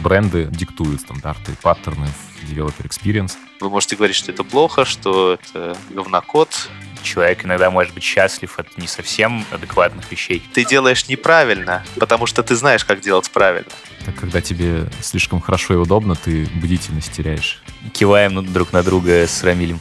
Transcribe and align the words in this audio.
бренды 0.00 0.48
диктуют 0.50 1.00
стандарты, 1.00 1.52
паттерны 1.62 2.06
в 2.06 2.50
developer 2.50 2.86
experience. 2.86 3.32
Вы 3.60 3.70
можете 3.70 3.96
говорить, 3.96 4.16
что 4.16 4.32
это 4.32 4.44
плохо, 4.44 4.84
что 4.84 5.34
это 5.34 5.76
говнокод, 5.90 6.70
человек 7.02 7.44
иногда 7.44 7.70
может 7.70 7.94
быть 7.94 8.02
счастлив 8.02 8.58
от 8.58 8.76
не 8.78 8.86
совсем 8.86 9.44
адекватных 9.50 10.10
вещей. 10.10 10.42
Ты 10.52 10.64
делаешь 10.64 11.08
неправильно, 11.08 11.84
потому 11.98 12.26
что 12.26 12.42
ты 12.42 12.56
знаешь, 12.56 12.84
как 12.84 13.00
делать 13.00 13.30
правильно. 13.30 13.70
Так 14.04 14.14
когда 14.14 14.40
тебе 14.40 14.88
слишком 15.00 15.40
хорошо 15.40 15.74
и 15.74 15.76
удобно, 15.76 16.14
ты 16.14 16.46
бдительность 16.54 17.12
теряешь. 17.12 17.62
Киваем 17.92 18.52
друг 18.52 18.72
на 18.72 18.82
друга 18.82 19.26
с 19.26 19.42
Рамилем. 19.42 19.78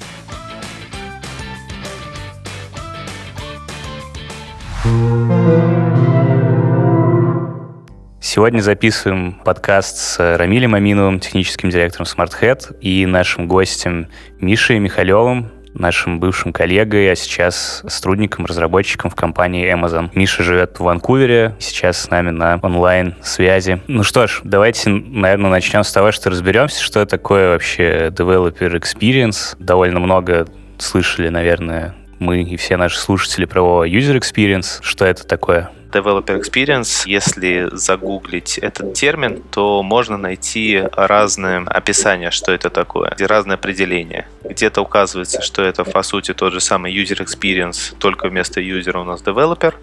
Сегодня 8.32 8.62
записываем 8.62 9.42
подкаст 9.44 9.98
с 9.98 10.38
Рамилем 10.38 10.76
Аминовым, 10.76 11.20
техническим 11.20 11.72
директором 11.72 12.06
SmartHead, 12.06 12.78
и 12.80 13.08
нашим 13.08 13.48
гостем 13.48 14.08
Мишей 14.40 14.78
Михалевым, 14.78 15.52
нашим 15.74 16.20
бывшим 16.20 16.54
коллегой, 16.54 17.12
а 17.12 17.16
сейчас 17.16 17.82
сотрудником, 17.88 18.46
разработчиком 18.46 19.10
в 19.10 19.16
компании 19.16 19.74
Amazon. 19.74 20.12
Миша 20.14 20.44
живет 20.44 20.78
в 20.78 20.84
Ванкувере, 20.84 21.56
сейчас 21.58 22.04
с 22.04 22.12
нами 22.12 22.30
на 22.30 22.60
онлайн-связи. 22.62 23.82
Ну 23.88 24.04
что 24.04 24.28
ж, 24.28 24.42
давайте, 24.44 24.92
наверное, 24.92 25.50
начнем 25.50 25.84
с 25.84 25.92
того, 25.92 26.12
что 26.12 26.30
разберемся, 26.30 26.84
что 26.84 27.08
такое 27.08 27.54
вообще 27.54 28.10
developer 28.10 28.80
experience. 28.80 29.56
Довольно 29.58 30.00
много 30.00 30.46
слышали, 30.78 31.30
наверное, 31.30 31.96
мы 32.20 32.44
и 32.44 32.58
все 32.58 32.78
наши 32.78 33.00
слушатели 33.00 33.46
про 33.46 33.88
user 33.88 34.20
experience. 34.20 34.78
Что 34.82 35.06
это 35.06 35.26
такое? 35.26 35.72
Developer 35.92 36.40
Experience, 36.40 37.04
если 37.06 37.70
загуглить 37.72 38.58
этот 38.58 38.94
термин, 38.94 39.42
то 39.52 39.82
можно 39.84 40.18
найти 40.18 40.84
разные 40.94 41.60
описания, 41.66 42.32
что 42.32 42.52
это 42.52 42.70
такое, 42.70 43.16
разные 43.20 43.56
определения. 43.56 44.28
Где-то 44.44 44.82
указывается, 44.82 45.42
что 45.42 45.62
это, 45.62 45.84
по 45.84 46.04
сути, 46.04 46.34
тот 46.34 46.54
же 46.54 46.60
самый 46.60 46.94
User 46.94 47.26
Experience, 47.26 47.96
только 47.98 48.28
вместо 48.28 48.62
юзера 48.62 49.00
у 49.00 49.04
нас 49.04 49.22
Developer, 49.22 49.74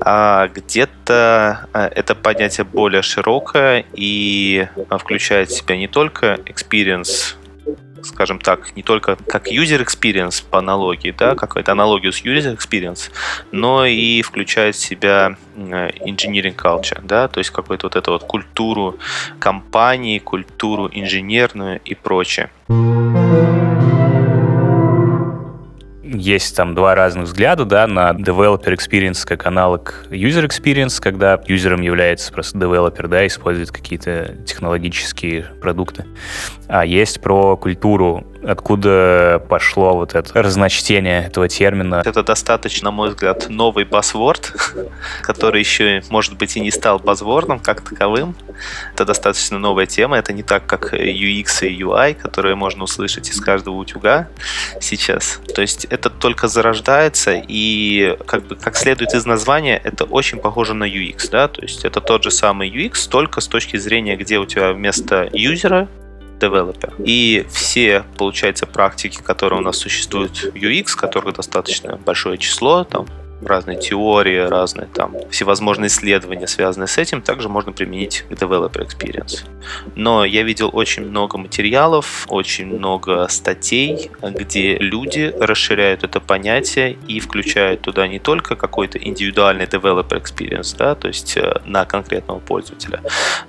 а 0.00 0.48
где-то 0.48 1.66
а, 1.72 1.88
это 1.88 2.14
понятие 2.14 2.64
более 2.64 3.02
широкое 3.02 3.84
и 3.92 4.66
включает 4.98 5.48
в 5.48 5.56
себя 5.56 5.76
не 5.76 5.88
только 5.88 6.38
experience 6.46 7.36
скажем 8.02 8.38
так, 8.38 8.76
не 8.76 8.82
только 8.82 9.16
как 9.28 9.48
user 9.48 9.84
experience 9.84 10.42
по 10.48 10.58
аналогии, 10.58 11.14
да, 11.16 11.34
какую-то 11.34 11.72
аналогию 11.72 12.12
с 12.12 12.22
user 12.22 12.56
experience, 12.56 13.10
но 13.50 13.86
и 13.86 14.22
включает 14.22 14.74
в 14.74 14.78
себя 14.78 15.36
engineering 15.56 16.56
culture, 16.56 17.00
да, 17.02 17.28
то 17.28 17.38
есть 17.38 17.50
какую-то 17.50 17.86
вот 17.86 17.96
эту 17.96 18.12
вот 18.12 18.24
культуру 18.24 18.98
компании, 19.38 20.18
культуру 20.18 20.88
инженерную 20.92 21.80
и 21.84 21.94
прочее 21.94 22.50
есть 26.12 26.56
там 26.56 26.74
два 26.74 26.94
разных 26.94 27.24
взгляда, 27.24 27.64
да, 27.64 27.86
на 27.86 28.10
developer 28.10 28.74
experience 28.74 29.26
как 29.26 29.46
аналог 29.46 30.06
user 30.10 30.46
experience, 30.46 31.00
когда 31.00 31.40
юзером 31.46 31.80
является 31.80 32.32
просто 32.32 32.58
developer, 32.58 33.08
да, 33.08 33.26
использует 33.26 33.70
какие-то 33.70 34.36
технологические 34.46 35.46
продукты. 35.60 36.04
А 36.68 36.84
есть 36.84 37.20
про 37.20 37.56
культуру 37.56 38.26
откуда 38.44 39.42
пошло 39.48 39.94
вот 39.94 40.14
это 40.14 40.42
разночтение 40.42 41.26
этого 41.26 41.48
термина. 41.48 42.02
Это 42.04 42.22
достаточно, 42.22 42.86
на 42.86 42.90
мой 42.90 43.10
взгляд, 43.10 43.48
новый 43.48 43.84
басворд, 43.84 44.52
который 45.22 45.60
еще, 45.60 46.02
может 46.10 46.36
быть, 46.36 46.56
и 46.56 46.60
не 46.60 46.70
стал 46.70 46.98
базвордом 46.98 47.58
как 47.58 47.82
таковым. 47.82 48.34
Это 48.94 49.04
достаточно 49.04 49.58
новая 49.58 49.86
тема. 49.86 50.18
Это 50.18 50.32
не 50.32 50.42
так, 50.42 50.66
как 50.66 50.92
UX 50.92 51.66
и 51.66 51.82
UI, 51.82 52.14
которые 52.14 52.54
можно 52.54 52.84
услышать 52.84 53.30
из 53.30 53.40
каждого 53.40 53.76
утюга 53.76 54.28
сейчас. 54.80 55.40
То 55.54 55.62
есть 55.62 55.84
это 55.86 56.10
только 56.10 56.48
зарождается, 56.48 57.42
и 57.46 58.16
как 58.26 58.44
бы 58.44 58.56
как 58.56 58.76
следует 58.76 59.14
из 59.14 59.26
названия, 59.26 59.80
это 59.82 60.04
очень 60.04 60.38
похоже 60.38 60.74
на 60.74 60.84
UX, 60.84 61.30
да, 61.30 61.48
то 61.48 61.62
есть 61.62 61.84
это 61.84 62.00
тот 62.00 62.24
же 62.24 62.30
самый 62.30 62.70
UX, 62.70 63.08
только 63.08 63.40
с 63.40 63.48
точки 63.48 63.76
зрения, 63.76 64.16
где 64.16 64.38
у 64.38 64.46
тебя 64.46 64.72
вместо 64.72 65.28
юзера 65.32 65.88
developer. 66.42 66.92
И 67.04 67.46
все, 67.50 68.04
получается, 68.18 68.66
практики, 68.66 69.20
которые 69.22 69.60
у 69.60 69.62
нас 69.62 69.78
существуют 69.78 70.38
в 70.38 70.54
UX, 70.54 70.96
которых 70.96 71.36
достаточно 71.36 71.96
большое 71.96 72.38
число, 72.38 72.84
там 72.84 73.06
разные 73.44 73.78
теории, 73.78 74.38
разные 74.38 74.88
там 74.92 75.14
всевозможные 75.30 75.88
исследования, 75.88 76.46
связанные 76.46 76.88
с 76.88 76.98
этим, 76.98 77.22
также 77.22 77.48
можно 77.48 77.72
применить 77.72 78.24
к 78.28 78.32
Developer 78.32 78.86
Experience. 78.86 79.44
Но 79.94 80.24
я 80.24 80.42
видел 80.42 80.70
очень 80.72 81.04
много 81.04 81.38
материалов, 81.38 82.26
очень 82.28 82.66
много 82.66 83.26
статей, 83.28 84.10
где 84.22 84.76
люди 84.76 85.32
расширяют 85.38 86.04
это 86.04 86.20
понятие 86.20 86.96
и 87.08 87.20
включают 87.20 87.82
туда 87.82 88.06
не 88.08 88.18
только 88.18 88.56
какой-то 88.56 88.98
индивидуальный 88.98 89.64
Developer 89.64 90.22
Experience, 90.22 90.76
да, 90.76 90.94
то 90.94 91.08
есть 91.08 91.36
э, 91.36 91.60
на 91.64 91.84
конкретного 91.84 92.38
пользователя, 92.38 93.02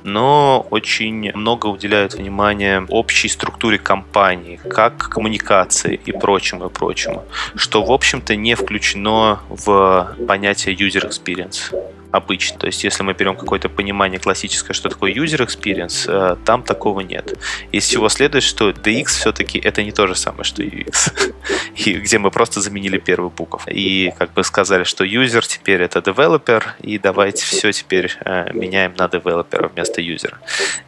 но 0.04 0.66
очень 0.70 1.32
много 1.34 1.68
уделяют 1.68 2.14
внимания 2.16 2.86
общей 2.90 3.30
структуре 3.30 3.78
компании, 3.78 4.60
как 4.70 5.10
коммуникации 5.10 6.00
и 6.06 6.12
прочему, 6.12 6.68
и 6.68 6.70
прочему, 6.70 7.24
что, 7.56 7.84
в 7.84 7.92
общем-то, 7.92 8.36
не 8.36 8.56
включено 8.56 9.40
в 9.50 9.83
понятие 10.28 10.76
user 10.76 11.10
experience 11.10 11.74
обычно. 12.14 12.60
То 12.60 12.68
есть, 12.68 12.84
если 12.84 13.04
мы 13.04 13.14
берем 13.14 13.36
какое-то 13.36 13.70
понимание 13.70 14.20
классическое, 14.20 14.74
что 14.76 14.90
такое 14.90 15.12
user 15.14 15.46
experience, 15.46 16.06
э, 16.08 16.36
там 16.46 16.62
такого 16.64 17.02
нет. 17.02 17.34
Из 17.72 17.84
всего 17.86 18.08
следует, 18.08 18.44
что 18.44 18.70
DX 18.70 19.06
все-таки 19.08 19.60
это 19.60 19.84
не 19.84 19.92
то 19.92 20.06
же 20.08 20.16
самое, 20.16 20.44
что 20.44 20.62
UX. 20.62 21.12
И 21.76 21.94
где 21.94 22.20
мы 22.20 22.30
просто 22.30 22.62
заменили 22.62 23.00
первую 23.00 23.32
букву. 23.32 23.60
И 23.68 24.14
как 24.18 24.32
бы 24.34 24.44
сказали, 24.44 24.84
что 24.84 25.04
user 25.04 25.44
теперь 25.46 25.82
это 25.82 26.00
developer, 26.00 26.64
и 26.82 27.00
давайте 27.00 27.44
все 27.46 27.72
теперь 27.72 28.16
э, 28.26 28.54
меняем 28.54 28.94
на 28.96 29.06
developer 29.06 29.72
вместо 29.74 30.00
юзера. 30.00 30.38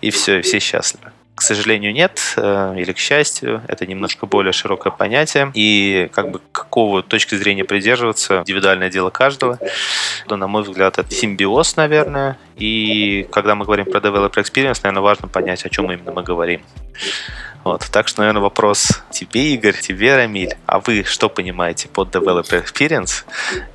И 0.02 0.12
все, 0.12 0.40
и 0.40 0.42
все 0.44 0.60
счастливы. 0.60 1.12
К 1.36 1.42
сожалению, 1.42 1.94
нет, 1.94 2.34
э, 2.38 2.76
или 2.78 2.94
к 2.94 2.98
счастью, 2.98 3.62
это 3.68 3.86
немножко 3.86 4.26
более 4.26 4.54
широкое 4.54 4.92
понятие, 4.92 5.52
и 5.54 6.10
как 6.14 6.32
бы 6.32 6.40
какого 6.54 7.04
точки 7.04 7.36
зрения 7.36 7.66
придерживаться, 7.66 8.40
индивидуальное 8.40 8.90
дело 8.90 9.10
каждого. 9.10 9.60
Но, 10.30 10.38
на 10.38 10.48
мой 10.48 10.64
взгляд, 10.64 10.98
это 10.98 11.14
симбиоз, 11.14 11.76
наверное, 11.76 12.38
и 12.56 13.28
когда 13.32 13.56
мы 13.56 13.66
говорим 13.66 13.86
про 13.86 14.00
developer 14.00 14.36
experience, 14.36 14.80
наверное, 14.84 15.02
важно 15.02 15.28
понять, 15.28 15.66
о 15.66 15.70
чем 15.70 15.92
именно 15.92 16.14
мы 16.14 16.24
говорим. 16.24 16.62
Вот. 17.66 17.84
Так 17.92 18.08
что, 18.08 18.22
наверное, 18.22 18.44
вопрос 18.44 19.02
тебе, 19.10 19.56
Игорь, 19.56 19.76
тебе, 19.76 20.16
Рамиль. 20.16 20.56
А 20.68 20.80
вы 20.80 21.04
что 21.04 21.30
понимаете 21.30 21.88
под 21.90 22.16
developer 22.16 22.64
experience? 22.64 23.26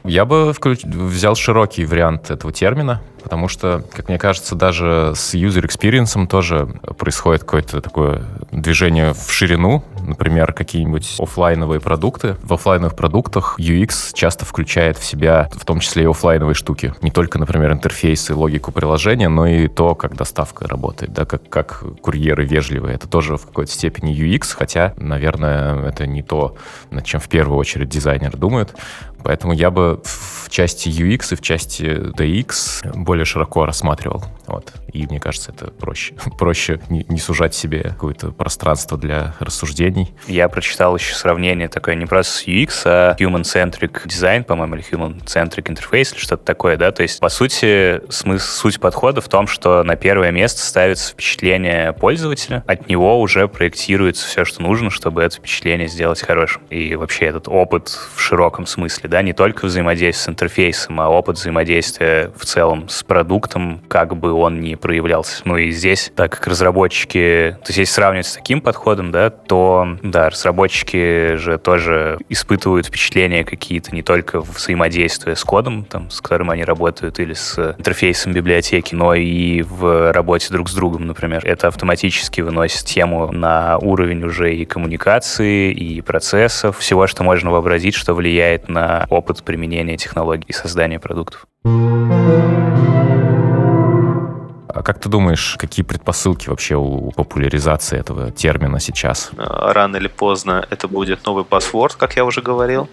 Я 0.04 0.25
бы 0.25 0.53
включ... 0.54 0.84
взял 0.84 1.34
широкий 1.34 1.84
вариант 1.84 2.31
этого 2.31 2.53
термина, 2.53 3.03
потому 3.22 3.48
что, 3.48 3.84
как 3.92 4.08
мне 4.08 4.19
кажется, 4.19 4.54
даже 4.54 5.12
с 5.14 5.34
user 5.34 5.64
experience 5.64 6.26
тоже 6.26 6.66
происходит 6.98 7.42
какое-то 7.42 7.81
такое 7.81 8.25
движение 8.50 9.14
в 9.14 9.31
ширину, 9.31 9.84
например, 10.00 10.53
какие-нибудь 10.53 11.16
офлайновые 11.19 11.80
продукты. 11.80 12.36
В 12.42 12.54
офлайновых 12.54 12.97
продуктах 12.97 13.56
UX 13.59 14.10
часто 14.12 14.44
включает 14.44 14.97
в 14.97 15.04
себя 15.04 15.48
в 15.53 15.64
том 15.64 15.80
числе 15.80 16.04
и 16.04 16.06
офлайновые 16.06 16.54
штуки. 16.54 16.94
Не 17.03 17.10
только, 17.10 17.38
например, 17.38 17.72
интерфейсы, 17.72 18.34
логику 18.34 18.72
приложения, 18.72 19.28
но 19.28 19.47
и 19.47 19.69
то, 19.69 19.94
как 19.94 20.16
доставка 20.16 20.66
работает, 20.66 21.12
да, 21.12 21.25
как, 21.25 21.48
как 21.48 21.84
курьеры 22.00 22.44
вежливые. 22.44 22.94
Это 22.94 23.09
тоже 23.09 23.36
в 23.36 23.47
какой-то 23.47 23.72
степени 23.72 24.14
UX, 24.14 24.54
хотя, 24.56 24.94
наверное, 24.97 25.86
это 25.86 26.06
не 26.06 26.22
то, 26.22 26.56
над 26.91 27.04
чем 27.04 27.20
в 27.20 27.28
первую 27.28 27.59
очередь 27.59 27.88
дизайнер 27.88 28.36
думает. 28.36 28.75
Поэтому 29.22 29.53
я 29.53 29.70
бы 29.70 30.00
в 30.04 30.48
части 30.48 30.88
UX 30.88 31.32
и 31.32 31.36
в 31.36 31.41
части 31.41 31.84
DX 31.84 32.97
более 32.97 33.25
широко 33.25 33.66
рассматривал. 33.66 34.25
Вот. 34.50 34.72
И 34.92 35.06
мне 35.06 35.20
кажется, 35.20 35.52
это 35.52 35.70
проще. 35.70 36.14
проще 36.38 36.80
не, 36.88 37.18
сужать 37.18 37.54
себе 37.54 37.82
какое-то 37.82 38.32
пространство 38.32 38.98
для 38.98 39.34
рассуждений. 39.38 40.12
Я 40.26 40.48
прочитал 40.48 40.97
еще 40.97 41.14
сравнение 41.14 41.68
такое 41.68 41.94
не 41.94 42.06
просто 42.06 42.32
с 42.32 42.47
UX, 42.47 42.82
а 42.84 43.16
human-centric 43.18 44.06
design, 44.06 44.42
по-моему, 44.42 44.76
или 44.76 44.84
human-centric 44.91 45.64
interface, 45.64 46.12
или 46.12 46.18
что-то 46.18 46.44
такое, 46.44 46.76
да? 46.76 46.91
То 46.91 47.02
есть, 47.02 47.20
по 47.20 47.28
сути, 47.28 48.00
смысл, 48.10 48.47
суть 48.47 48.80
подхода 48.80 49.20
в 49.20 49.28
том, 49.28 49.47
что 49.47 49.84
на 49.84 49.94
первое 49.97 50.32
место 50.32 50.60
ставится 50.60 51.12
впечатление 51.12 51.92
пользователя, 51.92 52.64
от 52.66 52.88
него 52.88 53.20
уже 53.20 53.46
проектируется 53.46 54.26
все, 54.26 54.44
что 54.44 54.62
нужно, 54.62 54.91
чтобы 54.91 55.22
это 55.22 55.36
впечатление 55.36 55.86
сделать 55.86 56.22
хорошим. 56.22 56.62
И 56.70 56.96
вообще 56.96 57.26
этот 57.26 57.46
опыт 57.46 57.88
в 58.14 58.20
широком 58.20 58.66
смысле 58.66 59.08
да, 59.08 59.22
не 59.22 59.32
только 59.32 59.66
взаимодействие 59.66 60.24
с 60.24 60.28
интерфейсом, 60.28 61.00
а 61.00 61.08
опыт 61.08 61.36
взаимодействия 61.36 62.32
в 62.36 62.44
целом 62.44 62.88
с 62.88 63.03
продуктом, 63.04 63.80
как 63.88 64.16
бы 64.16 64.32
он 64.41 64.60
не 64.60 64.77
проявлялся. 64.77 65.42
Ну 65.45 65.57
и 65.57 65.71
здесь, 65.71 66.13
так 66.15 66.33
как 66.33 66.47
разработчики, 66.47 67.57
то 67.63 67.69
есть 67.69 67.78
если 67.78 67.92
сравнивать 67.92 68.27
с 68.27 68.34
таким 68.34 68.60
подходом, 68.60 69.10
да, 69.10 69.31
то, 69.31 69.98
да, 70.03 70.31
разработчики 70.31 71.37
же 71.37 71.59
тоже 71.59 72.19
испытывают 72.28 72.87
впечатления 72.87 73.45
какие-то 73.45 73.95
не 73.95 74.03
только 74.03 74.41
в 74.41 74.57
взаимодействии 74.57 75.34
с 75.34 75.45
кодом, 75.45 75.84
там, 75.84 76.10
с 76.10 76.21
которым 76.21 76.51
они 76.51 76.65
работают, 76.65 77.19
или 77.21 77.34
с 77.34 77.75
интерфейсом 77.78 78.33
библиотеки, 78.33 78.95
но 78.95 79.15
и 79.15 79.63
в 79.63 80.13
работе 80.13 80.48
друг 80.51 80.69
с 80.69 80.75
другом, 80.75 81.07
например. 81.07 81.45
Это 81.45 81.69
автоматически 81.69 82.41
выносит 82.41 82.84
тему 82.84 83.31
на 83.33 83.78
уровень 83.78 84.25
уже 84.25 84.54
и 84.54 84.65
коммуникации, 84.65 85.72
и 85.72 86.01
процессов, 86.01 86.78
всего, 86.78 87.07
что 87.07 87.22
можно 87.22 87.51
вообразить, 87.51 87.95
что 87.95 88.15
влияет 88.15 88.69
на 88.69 89.07
опыт 89.10 89.42
применения 89.42 89.97
технологий 89.97 90.47
и 90.48 90.53
создания 90.53 90.98
продуктов. 90.98 91.47
А 94.80 94.82
как 94.82 94.98
ты 94.98 95.10
думаешь, 95.10 95.56
какие 95.59 95.84
предпосылки 95.84 96.48
вообще 96.48 96.74
у 96.74 97.10
популяризации 97.10 97.98
этого 97.98 98.30
термина 98.30 98.80
сейчас? 98.80 99.30
А, 99.36 99.74
рано 99.74 99.98
или 99.98 100.09
поздно 100.09 100.66
это 100.71 100.88
будет 100.88 101.27
новый 101.27 101.44
паспорт, 101.44 101.97
как 101.97 102.16
я 102.16 102.24
уже 102.24 102.41
говорил, 102.41 102.88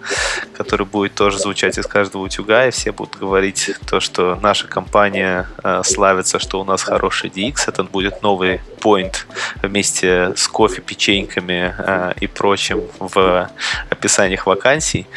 который 0.58 0.86
будет 0.86 1.16
тоже 1.16 1.40
звучать 1.40 1.78
из 1.78 1.88
каждого 1.88 2.24
утюга, 2.24 2.68
и 2.68 2.72
все 2.72 2.92
будут 2.92 3.16
говорить 3.16 3.72
то, 3.90 4.02
что 4.02 4.38
наша 4.42 4.68
компания 4.68 5.48
э, 5.64 5.82
славится, 5.86 6.40
что 6.40 6.60
у 6.60 6.66
нас 6.66 6.84
хороший 6.84 7.30
DX. 7.30 7.56
Это 7.68 7.86
будет 7.86 8.22
новый 8.22 8.60
point 8.82 9.16
вместе 9.62 10.34
с 10.36 10.46
кофе, 10.50 10.82
печеньками 10.82 11.74
э, 11.78 12.14
и 12.20 12.28
прочим 12.28 12.82
в 13.00 13.50
описаниях 13.90 14.46
вакансий. 14.46 15.08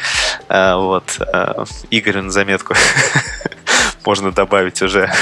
Вот. 0.47 1.19
Э, 1.19 1.65
Игорю 1.89 2.21
на 2.21 2.31
заметку 2.31 2.75
можно 4.05 4.31
добавить 4.31 4.81
уже 4.81 5.11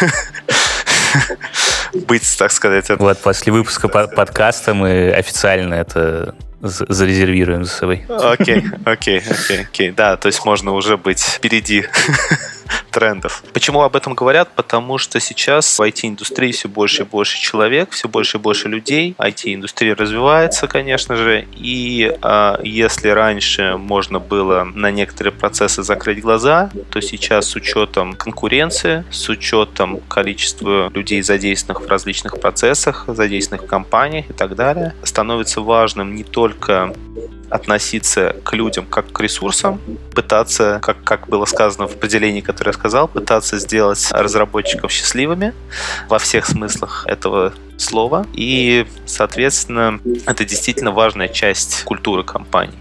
быть, 1.94 2.38
так 2.38 2.52
сказать. 2.52 2.90
Вот 2.90 3.20
после 3.20 3.52
выпуска 3.52 3.88
подкаста 3.88 4.74
мы 4.74 5.12
официально 5.12 5.74
это 5.76 6.36
зарезервируем 6.62 7.64
за 7.64 7.72
собой. 7.72 8.06
Окей, 8.10 8.64
окей, 8.86 9.20
окей, 9.20 9.62
окей. 9.62 9.92
Да, 9.92 10.18
то 10.18 10.28
есть 10.28 10.44
можно 10.46 10.74
уже 10.74 10.98
быть 10.98 11.22
впереди 11.22 11.86
трендов. 12.90 13.44
Почему 13.54 13.82
об 13.82 13.96
этом 13.96 14.14
говорят? 14.14 14.50
Потому 14.56 14.98
что 14.98 15.20
сейчас 15.20 15.78
в 15.78 15.82
IT-индустрии 15.82 16.52
все 16.52 16.68
больше 16.68 17.04
и 17.04 17.06
больше 17.06 17.40
человек, 17.40 17.92
все 17.92 18.08
больше 18.08 18.38
и 18.38 18.40
больше 18.40 18.68
людей. 18.68 19.16
IT-индустрия 19.18 19.96
развивается, 19.96 20.68
конечно 20.68 21.16
же, 21.16 21.48
и 21.56 22.12
а, 22.22 22.60
если 22.64 23.10
раньше 23.10 23.78
можно 23.78 24.20
было 24.20 24.64
на 24.64 24.92
некоторые 24.92 25.34
процессы 25.34 25.84
закрыть 25.84 26.22
глаза, 26.22 26.70
то 26.90 27.02
сейчас 27.02 27.48
с 27.48 27.56
учетом 27.56 28.14
конкуренции, 28.14 29.04
с 29.12 29.30
учетом 29.30 30.00
количества 30.08 30.90
людей, 30.94 31.22
задействованных 31.22 31.88
в 31.88 31.90
различных 31.90 32.40
процессах, 32.40 33.06
задействованных 33.08 33.68
в 33.68 33.70
компаниях 33.70 34.30
и 34.30 34.34
так 34.34 34.56
далее, 34.56 34.94
становится 35.04 35.62
важным 35.62 36.16
не 36.16 36.24
только 36.24 36.94
относиться 37.50 38.36
к 38.44 38.54
людям 38.54 38.86
как 38.86 39.12
к 39.12 39.20
ресурсам, 39.22 39.80
пытаться, 40.14 40.80
как, 40.82 41.04
как 41.04 41.28
было 41.28 41.46
сказано 41.46 41.88
в 41.88 41.96
определении, 41.96 42.42
которое 42.42 42.70
я 42.70 42.74
сказал, 42.74 43.08
пытаться 43.08 43.58
сделать 43.58 44.08
разработчиков 44.12 44.92
счастливыми 44.92 45.54
во 46.08 46.20
всех 46.20 46.46
смыслах 46.46 47.06
этого 47.08 47.54
слова. 47.82 48.26
И, 48.34 48.86
соответственно, 49.06 50.00
это 50.26 50.46
действительно 50.46 50.92
важная 50.92 51.28
часть 51.28 51.84
культуры 51.84 52.24
компании. 52.24 52.78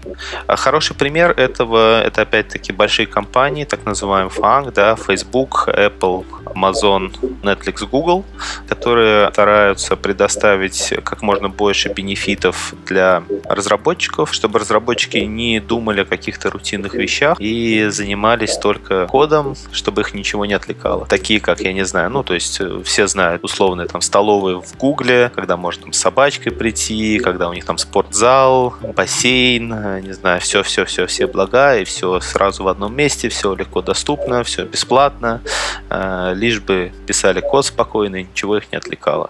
А 0.47 0.55
хороший 0.55 0.95
пример 0.95 1.31
этого, 1.31 2.01
это 2.01 2.21
опять-таки 2.23 2.71
большие 2.71 3.07
компании, 3.07 3.65
так 3.65 3.85
называемый 3.85 4.31
FANG, 4.31 4.71
да, 4.73 4.95
Facebook, 4.95 5.67
Apple, 5.67 6.25
Amazon, 6.45 7.11
Netflix, 7.43 7.87
Google, 7.87 8.25
которые 8.67 9.31
стараются 9.31 9.95
предоставить 9.95 10.93
как 11.03 11.21
можно 11.21 11.49
больше 11.49 11.89
бенефитов 11.89 12.73
для 12.85 13.23
разработчиков, 13.45 14.33
чтобы 14.33 14.59
разработчики 14.59 15.17
не 15.17 15.59
думали 15.59 16.01
о 16.01 16.05
каких-то 16.05 16.49
рутинных 16.49 16.93
вещах 16.93 17.39
и 17.39 17.87
занимались 17.89 18.57
только 18.57 19.07
кодом, 19.07 19.55
чтобы 19.71 20.01
их 20.01 20.13
ничего 20.13 20.45
не 20.45 20.53
отвлекало. 20.53 21.05
Такие, 21.05 21.39
как, 21.39 21.61
я 21.61 21.73
не 21.73 21.85
знаю, 21.85 22.09
ну, 22.09 22.23
то 22.23 22.33
есть 22.33 22.59
э, 22.59 22.81
все 22.83 23.07
знают 23.07 23.43
условные 23.43 23.87
там 23.87 24.01
столовые 24.01 24.61
в 24.61 24.73
Гугле, 24.89 25.31
когда 25.35 25.55
можно 25.55 25.83
там 25.83 25.93
с 25.93 25.99
собачкой 25.99 26.51
прийти, 26.51 27.19
когда 27.19 27.47
у 27.47 27.53
них 27.53 27.63
там 27.63 27.77
спортзал, 27.77 28.73
бассейн, 28.95 29.71
э, 29.71 30.01
не 30.01 30.13
знаю, 30.13 30.41
все-все-все, 30.41 31.05
все 31.05 31.27
блага, 31.27 31.77
и 31.77 31.83
все 31.83 32.19
сразу 32.21 32.63
в 32.63 32.67
одном 32.67 32.95
месте, 32.95 33.29
все 33.29 33.53
легко 33.53 33.83
доступно, 33.83 34.43
все 34.43 34.65
бесплатно, 34.65 35.41
э, 35.91 36.33
лишь 36.35 36.59
бы 36.59 36.91
писали 37.05 37.39
код 37.39 37.67
спокойно, 37.67 38.15
и 38.15 38.23
ничего 38.23 38.57
их 38.57 38.71
не 38.71 38.79
отвлекало. 38.79 39.29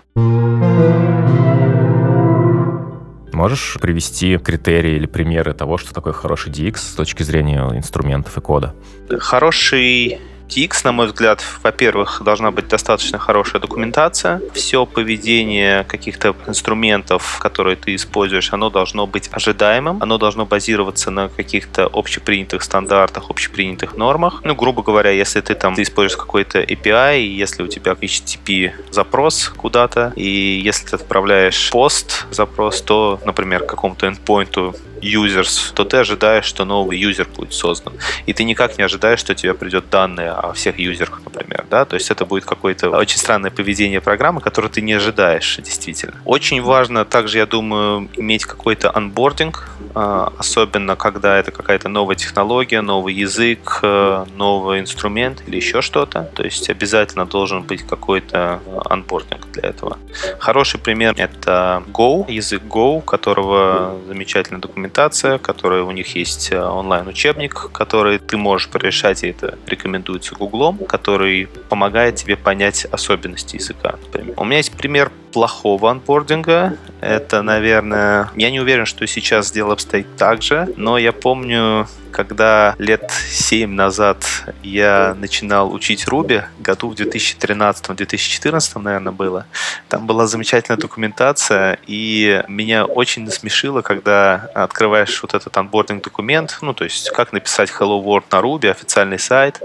Можешь 3.33 3.77
привести 3.81 4.38
критерии 4.38 4.95
или 4.95 5.07
примеры 5.07 5.53
того, 5.53 5.77
что 5.77 5.94
такое 5.94 6.13
хороший 6.13 6.53
DX 6.53 6.77
с 6.77 6.94
точки 6.95 7.23
зрения 7.23 7.59
инструментов 7.75 8.38
и 8.38 8.41
кода? 8.41 8.73
Хороший 9.19 10.21
TX, 10.50 10.81
на 10.84 10.92
мой 10.92 11.06
взгляд, 11.07 11.44
во-первых, 11.63 12.22
должна 12.25 12.51
быть 12.51 12.68
достаточно 12.68 13.19
хорошая 13.19 13.62
документация. 13.62 14.42
Все 14.54 14.86
поведение 14.86 15.84
каких-то 15.84 16.36
инструментов, 16.48 17.38
которые 17.40 17.75
ты 17.75 17.94
используешь, 17.96 18.51
оно 18.51 18.69
должно 18.69 19.06
быть 19.06 19.30
ожидаемым, 19.31 20.01
оно 20.01 20.18
должно 20.18 20.46
базироваться 20.46 21.12
на 21.12 21.30
каких-то 21.30 21.90
общепринятых 21.94 22.63
стандартах, 22.63 23.30
общепринятых 23.30 23.96
нормах. 23.96 24.42
Ну, 24.44 24.56
грубо 24.56 24.81
говоря, 24.81 25.12
если 25.12 25.42
ты 25.42 25.54
там 25.54 25.75
ты 25.75 25.84
используешь 25.84 26.18
какой-то 26.18 26.62
API, 26.62 27.22
если 27.22 27.63
у 27.63 27.68
тебя 27.68 27.92
HTTP 27.94 28.72
запрос 28.92 29.50
куда-то, 29.56 30.13
и 30.16 30.62
если 30.63 30.88
ты 30.88 30.96
отправляешь 30.96 31.69
пост 31.69 32.25
запрос, 32.31 32.81
то, 32.81 33.19
например, 33.24 33.66
какому-то 33.66 34.07
endpoint 34.07 34.75
users, 35.01 35.74
то 35.74 35.86
ты 35.86 35.98
ожидаешь, 35.98 36.46
что 36.46 36.66
новый 36.66 36.98
юзер 36.98 37.28
будет 37.36 37.54
создан. 37.54 37.94
И 38.25 38.34
ты 38.34 38.44
никак 38.44 38.78
не 38.78 38.84
ожидаешь, 38.84 39.19
что 39.19 39.36
тебе 39.36 39.54
придет 39.54 39.90
данные 39.90 40.31
о 40.31 40.54
всех 40.54 40.80
юзерах, 40.80 41.22
например. 41.25 41.66
Да? 41.69 41.86
То 41.86 41.96
есть 41.96 42.12
это 42.12 42.25
будет 42.25 42.46
какое-то 42.46 42.90
очень 42.90 43.18
странное 43.18 43.51
поведение 43.51 44.01
программы, 44.01 44.42
которое 44.42 44.69
ты 44.69 44.81
не 44.81 44.94
ожидаешь 44.94 45.57
действительно. 45.57 46.16
Очень 46.25 46.62
важно 46.62 47.06
также, 47.06 47.38
я 47.38 47.46
думаю, 47.46 48.10
иметь 48.16 48.46
какой-то 48.46 48.96
анбординг, 48.96 49.69
а, 49.96 50.34
особенно 50.38 50.96
когда 50.96 51.38
это 51.38 51.51
какая-то 51.51 51.90
новая 51.90 52.16
технология, 52.16 52.81
новый 52.81 53.13
язык, 53.13 53.80
э, 53.81 54.25
новый 54.36 54.80
инструмент 54.80 55.44
или 55.48 55.57
еще 55.57 55.81
что-то. 55.81 56.30
То 56.36 56.44
есть 56.44 56.69
обязательно 56.69 57.25
должен 57.25 57.63
быть 57.63 57.84
какой-то 57.84 58.60
анбординг 58.86 59.48
для 59.51 59.69
этого. 59.69 59.98
Хороший 60.40 60.80
пример— 60.80 61.13
это 61.18 61.84
Go, 61.94 62.30
язык 62.31 62.63
Go, 62.63 63.01
которого 63.01 63.98
замечательная 64.07 64.62
документация, 64.62 64.88
которая 65.38 65.83
у 65.83 65.91
них 65.91 66.15
есть 66.15 66.51
э, 66.51 66.62
онлайн-учебник, 66.62 67.71
который 67.71 68.19
ты 68.19 68.38
можешь 68.38 68.69
порешать, 68.69 69.24
и 69.24 69.30
это 69.30 69.57
рекомендуется 69.68 70.36
Гуглом, 70.36 70.77
который 70.80 71.47
помогает 71.69 72.15
тебе 72.15 72.36
понять 72.36 72.86
особенности 72.86 73.56
языка. 73.56 73.97
Например. 74.06 74.33
У 74.38 74.45
меня 74.45 74.57
есть 74.57 74.71
пример 74.71 75.12
плохого 75.31 75.91
анбординга. 75.91 76.77
Это, 77.01 77.41
наверное, 77.41 78.29
я 78.36 78.51
не 78.51 78.59
уверен, 78.59 78.86
что 78.86 79.05
сейчас 79.07 79.51
дело 79.51 79.74
обстоит 79.74 80.07
так 80.17 80.41
же, 80.41 80.67
но 80.75 80.98
я 80.98 81.12
помню, 81.12 81.88
когда 82.12 82.75
лет 82.77 83.12
7 83.12 83.71
назад 83.71 84.25
я 84.63 85.15
начинал 85.17 85.71
учить 85.71 86.05
Ruby, 86.05 86.43
году 86.59 86.89
в 86.89 86.93
2013-2014, 86.95 88.79
наверное, 88.79 89.13
было, 89.13 89.45
там 89.88 90.07
была 90.07 90.27
замечательная 90.27 90.77
документация, 90.77 91.77
и 91.88 92.43
меня 92.48 92.86
очень 92.86 93.24
насмешило, 93.24 93.81
когда 93.81 94.50
открываешь 94.53 95.21
вот 95.21 95.33
этот 95.33 95.55
анбординг 95.55 96.03
документ, 96.03 96.57
ну, 96.62 96.74
то 96.74 96.83
есть 96.83 97.12
как 97.12 97.31
написать 97.33 97.69
Hello 97.69 98.03
World 98.03 98.25
на 98.31 98.38
Ruby, 98.38 98.69
официальный 98.69 99.19
сайт, 99.19 99.62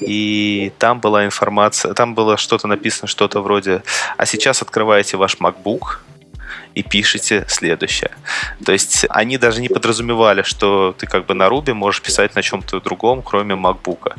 и 0.00 0.72
там 0.78 1.00
была 1.00 1.24
информация, 1.24 1.94
там 1.94 2.14
было 2.14 2.36
что-то 2.36 2.66
написано, 2.66 3.06
что-то 3.06 3.40
вроде, 3.42 3.82
а 4.16 4.26
сейчас 4.26 4.62
открываете 5.02 5.16
ваш 5.16 5.36
MacBook, 5.36 5.98
и 6.74 6.82
пишете 6.82 7.44
следующее. 7.48 8.10
То 8.64 8.72
есть 8.72 9.06
они 9.10 9.38
даже 9.38 9.60
не 9.60 9.68
подразумевали, 9.68 10.42
что 10.42 10.94
ты 10.98 11.06
как 11.06 11.26
бы 11.26 11.34
на 11.34 11.48
Ruby 11.48 11.74
можешь 11.74 12.00
писать 12.00 12.34
на 12.34 12.42
чем-то 12.42 12.80
другом, 12.80 13.22
кроме 13.22 13.54
MacBook. 13.54 14.14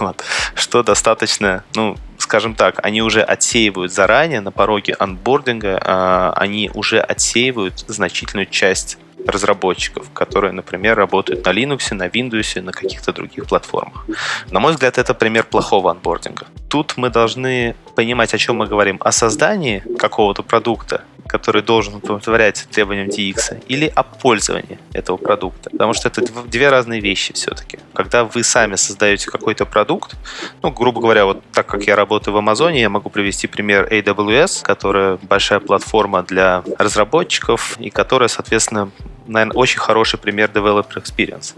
Что 0.54 0.82
достаточно, 0.82 1.64
ну, 1.74 1.96
скажем 2.18 2.54
так, 2.54 2.78
они 2.84 3.02
уже 3.02 3.22
отсеивают 3.22 3.92
заранее 3.92 4.40
на 4.40 4.52
пороге 4.52 4.94
анбординга, 4.98 5.80
э, 5.84 6.32
они 6.36 6.70
уже 6.74 7.00
отсеивают 7.00 7.84
значительную 7.88 8.46
часть 8.46 8.98
разработчиков, 9.26 10.06
которые, 10.12 10.52
например, 10.52 10.96
работают 10.96 11.44
на 11.44 11.50
Linux, 11.50 11.94
на 11.94 12.06
Windows, 12.08 12.60
на 12.60 12.72
каких-то 12.72 13.12
других 13.12 13.46
платформах. 13.46 14.06
На 14.50 14.60
мой 14.60 14.72
взгляд, 14.72 14.98
это 14.98 15.14
пример 15.14 15.44
плохого 15.44 15.90
анбординга. 15.90 16.46
Тут 16.70 16.96
мы 16.96 17.10
должны 17.10 17.74
понимать, 17.96 18.32
о 18.32 18.38
чем 18.38 18.56
мы 18.56 18.66
говорим. 18.66 19.00
О 19.00 19.10
создании 19.10 19.82
какого-то 19.98 20.42
продукта 20.42 21.02
который 21.30 21.62
должен 21.62 21.94
удовлетворять 21.94 22.66
требованиям 22.72 23.06
DX, 23.08 23.62
или 23.68 23.86
о 23.94 24.02
пользовании 24.02 24.80
этого 24.92 25.16
продукта. 25.16 25.70
Потому 25.70 25.92
что 25.92 26.08
это 26.08 26.22
две 26.46 26.70
разные 26.70 27.00
вещи 27.00 27.32
все-таки. 27.32 27.78
Когда 27.94 28.24
вы 28.24 28.42
сами 28.42 28.74
создаете 28.74 29.30
какой-то 29.30 29.64
продукт, 29.64 30.16
ну, 30.60 30.72
грубо 30.72 31.00
говоря, 31.00 31.26
вот 31.26 31.40
так 31.52 31.66
как 31.66 31.84
я 31.84 31.94
работаю 31.94 32.34
в 32.34 32.36
Амазоне, 32.36 32.80
я 32.80 32.88
могу 32.88 33.10
привести 33.10 33.46
пример 33.46 33.86
AWS, 33.92 34.62
которая 34.64 35.18
большая 35.22 35.60
платформа 35.60 36.24
для 36.24 36.64
разработчиков 36.78 37.76
и 37.78 37.90
которая, 37.90 38.28
соответственно, 38.28 38.90
наверное, 39.30 39.56
очень 39.56 39.78
хороший 39.78 40.18
пример 40.18 40.50
developer 40.52 41.02
experience, 41.02 41.54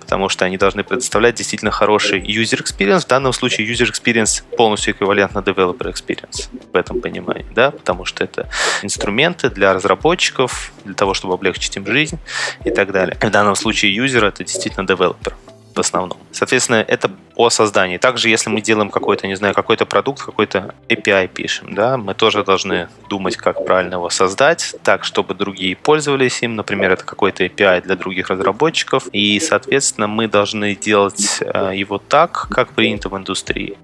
потому 0.00 0.28
что 0.28 0.44
они 0.44 0.56
должны 0.56 0.84
предоставлять 0.84 1.34
действительно 1.34 1.70
хороший 1.70 2.20
user 2.20 2.62
experience. 2.62 3.00
В 3.00 3.08
данном 3.08 3.32
случае 3.32 3.66
user 3.66 3.90
experience 3.90 4.42
полностью 4.56 4.94
эквивалентно 4.94 5.40
developer 5.40 5.92
experience 5.92 6.48
в 6.72 6.76
этом 6.76 7.00
понимании, 7.00 7.46
да, 7.54 7.70
потому 7.70 8.04
что 8.04 8.24
это 8.24 8.48
инструменты 8.82 9.50
для 9.50 9.72
разработчиков, 9.72 10.72
для 10.84 10.94
того, 10.94 11.14
чтобы 11.14 11.34
облегчить 11.34 11.76
им 11.76 11.86
жизнь 11.86 12.18
и 12.64 12.70
так 12.70 12.92
далее. 12.92 13.16
В 13.20 13.30
данном 13.30 13.56
случае 13.56 13.96
user 13.96 14.26
это 14.26 14.44
действительно 14.44 14.84
developer 14.84 15.34
в 15.76 15.80
основном. 15.80 16.18
Соответственно, 16.32 16.84
это 16.88 17.10
о 17.34 17.50
создании. 17.50 17.98
Также, 17.98 18.28
если 18.28 18.50
мы 18.50 18.60
делаем 18.60 18.90
какой-то, 18.90 19.26
не 19.26 19.36
знаю, 19.36 19.54
какой-то 19.54 19.84
продукт, 19.84 20.22
какой-то 20.22 20.74
API 20.88 21.28
пишем, 21.28 21.74
да, 21.74 21.96
мы 21.96 22.14
тоже 22.14 22.44
должны 22.44 22.88
думать, 23.08 23.36
как 23.36 23.64
правильно 23.64 23.94
его 23.94 24.08
создать, 24.10 24.74
так, 24.82 25.04
чтобы 25.04 25.34
другие 25.34 25.76
пользовались 25.76 26.42
им. 26.42 26.56
Например, 26.56 26.92
это 26.92 27.04
какой-то 27.04 27.44
API 27.44 27.82
для 27.82 27.96
других 27.96 28.30
разработчиков. 28.30 29.06
И, 29.12 29.38
соответственно, 29.40 30.06
мы 30.06 30.28
должны 30.28 30.74
делать 30.74 31.38
э, 31.40 31.72
его 31.74 31.98
так, 31.98 32.48
как 32.50 32.72
принято 32.72 33.08
в 33.08 33.16
индустрии. 33.16 33.76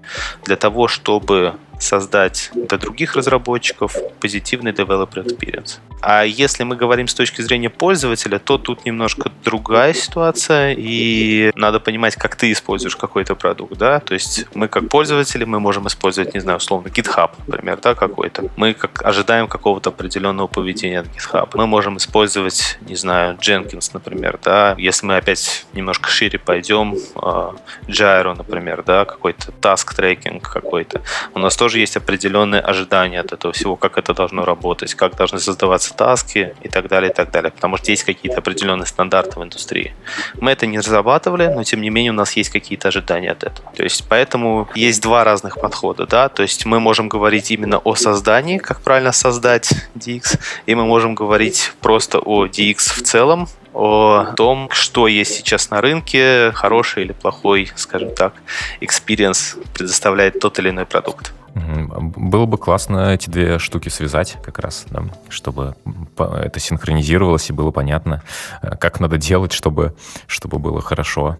Для 0.45 0.55
того, 0.55 0.87
чтобы 0.87 1.53
создать 1.83 2.51
для 2.53 2.77
других 2.77 3.15
разработчиков 3.15 3.95
позитивный 4.19 4.71
developer 4.71 5.25
experience. 5.25 5.79
А 6.01 6.23
если 6.23 6.63
мы 6.63 6.75
говорим 6.75 7.07
с 7.07 7.13
точки 7.13 7.41
зрения 7.41 7.69
пользователя, 7.69 8.37
то 8.37 8.57
тут 8.57 8.85
немножко 8.85 9.31
другая 9.43 9.93
ситуация, 9.93 10.75
и 10.77 11.51
надо 11.55 11.79
понимать, 11.79 12.17
как 12.17 12.35
ты 12.35 12.51
используешь 12.51 12.97
какой-то 12.97 13.35
продукт, 13.35 13.77
да, 13.77 14.01
то 14.01 14.13
есть 14.13 14.45
мы 14.53 14.67
как 14.67 14.89
пользователи, 14.89 15.45
мы 15.45 15.61
можем 15.61 15.87
использовать, 15.87 16.33
не 16.33 16.41
знаю, 16.41 16.57
условно, 16.57 16.89
GitHub, 16.89 17.31
например, 17.47 17.79
да, 17.81 17.95
какой-то. 17.95 18.49
Мы 18.57 18.73
как 18.73 19.01
ожидаем 19.05 19.47
какого-то 19.47 19.91
определенного 19.91 20.47
поведения 20.47 20.99
от 20.99 21.07
GitHub. 21.07 21.49
Мы 21.53 21.67
можем 21.67 21.95
использовать, 21.97 22.77
не 22.81 22.95
знаю, 22.95 23.37
Jenkins, 23.37 23.91
например, 23.93 24.39
да, 24.43 24.75
если 24.77 25.05
мы 25.05 25.15
опять 25.15 25.65
немножко 25.71 26.09
шире 26.09 26.37
пойдем, 26.37 26.95
uh, 27.15 27.57
Gyro, 27.87 28.35
например, 28.35 28.83
да, 28.85 29.05
какой-то 29.05 29.53
task 29.61 29.97
tracking 29.97 30.41
какой-то. 30.41 31.01
У 31.33 31.39
нас 31.39 31.55
тоже 31.55 31.72
есть 31.79 31.97
определенные 31.97 32.61
ожидания 32.61 33.19
от 33.19 33.31
этого 33.33 33.53
всего, 33.53 33.75
как 33.75 33.97
это 33.97 34.13
должно 34.13 34.45
работать, 34.45 34.93
как 34.95 35.15
должны 35.15 35.39
создаваться 35.39 35.93
таски 35.93 36.55
и 36.61 36.69
так 36.69 36.87
далее, 36.87 37.11
и 37.11 37.13
так 37.13 37.31
далее. 37.31 37.51
Потому 37.51 37.77
что 37.77 37.91
есть 37.91 38.03
какие-то 38.03 38.39
определенные 38.39 38.85
стандарты 38.85 39.39
в 39.39 39.43
индустрии. 39.43 39.93
Мы 40.39 40.51
это 40.51 40.65
не 40.67 40.77
разрабатывали, 40.77 41.47
но 41.47 41.63
тем 41.63 41.81
не 41.81 41.89
менее 41.89 42.11
у 42.11 42.15
нас 42.15 42.33
есть 42.33 42.49
какие-то 42.49 42.89
ожидания 42.89 43.31
от 43.31 43.43
этого. 43.43 43.71
То 43.75 43.83
есть 43.83 44.05
поэтому 44.07 44.67
есть 44.75 45.01
два 45.01 45.23
разных 45.23 45.59
подхода, 45.59 46.05
да, 46.05 46.29
то 46.29 46.43
есть 46.43 46.65
мы 46.65 46.79
можем 46.79 47.09
говорить 47.09 47.51
именно 47.51 47.77
о 47.79 47.95
создании, 47.95 48.57
как 48.57 48.81
правильно 48.81 49.11
создать 49.11 49.71
DX, 49.95 50.39
и 50.65 50.75
мы 50.75 50.85
можем 50.85 51.15
говорить 51.15 51.73
просто 51.81 52.19
о 52.19 52.45
DX 52.45 52.77
в 52.77 53.03
целом, 53.03 53.47
о 53.73 54.33
том, 54.35 54.69
что 54.71 55.07
есть 55.07 55.33
сейчас 55.33 55.69
на 55.69 55.81
рынке, 55.81 56.51
хороший 56.53 57.03
или 57.03 57.11
плохой, 57.11 57.71
скажем 57.75 58.13
так, 58.13 58.33
experience 58.81 59.57
предоставляет 59.73 60.39
тот 60.39 60.59
или 60.59 60.69
иной 60.69 60.85
продукт. 60.85 61.33
Было 61.55 62.45
бы 62.45 62.57
классно 62.57 63.13
эти 63.13 63.29
две 63.29 63.59
штуки 63.59 63.89
связать 63.89 64.37
как 64.43 64.59
раз, 64.59 64.85
да, 64.89 65.03
чтобы 65.29 65.75
это 66.17 66.59
синхронизировалось 66.59 67.49
и 67.49 67.53
было 67.53 67.71
понятно, 67.71 68.23
э, 68.61 68.75
как 68.77 68.99
надо 68.99 69.17
делать, 69.17 69.51
чтобы, 69.51 69.95
чтобы 70.27 70.57
было 70.57 70.81
хорошо. 70.81 71.37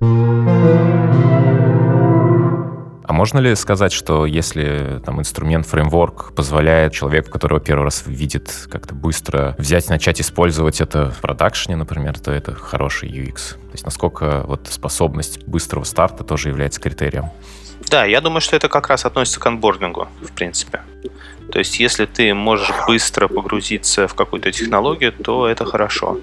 А 3.05 3.11
можно 3.11 3.39
ли 3.39 3.53
сказать, 3.55 3.91
что 3.91 4.25
если 4.25 5.01
там 5.05 5.19
инструмент, 5.19 5.67
фреймворк 5.67 6.33
позволяет 6.33 6.93
человеку, 6.93 7.31
которого 7.31 7.59
первый 7.59 7.83
раз 7.83 8.03
видит, 8.05 8.67
как-то 8.71 8.95
быстро 8.95 9.55
взять, 9.57 9.89
начать 9.89 10.21
использовать 10.21 10.79
это 10.79 11.11
в 11.11 11.17
продакшене, 11.19 11.75
например, 11.75 12.17
то 12.19 12.31
это 12.31 12.53
хороший 12.53 13.09
UX? 13.09 13.55
То 13.55 13.73
есть 13.73 13.85
насколько 13.85 14.43
вот 14.47 14.67
способность 14.69 15.43
быстрого 15.45 15.83
старта 15.83 16.23
тоже 16.23 16.49
является 16.49 16.79
критерием? 16.79 17.25
Да, 17.89 18.05
я 18.05 18.21
думаю, 18.21 18.41
что 18.41 18.55
это 18.55 18.69
как 18.69 18.87
раз 18.87 19.05
относится 19.05 19.39
к 19.39 19.45
анбордингу, 19.45 20.07
в 20.21 20.31
принципе. 20.31 20.81
То 21.51 21.59
есть, 21.59 21.79
если 21.79 22.05
ты 22.05 22.33
можешь 22.33 22.71
быстро 22.87 23.27
погрузиться 23.27 24.07
в 24.07 24.15
какую-то 24.15 24.51
технологию, 24.51 25.11
то 25.11 25.47
это 25.47 25.65
хорошо. 25.65 26.17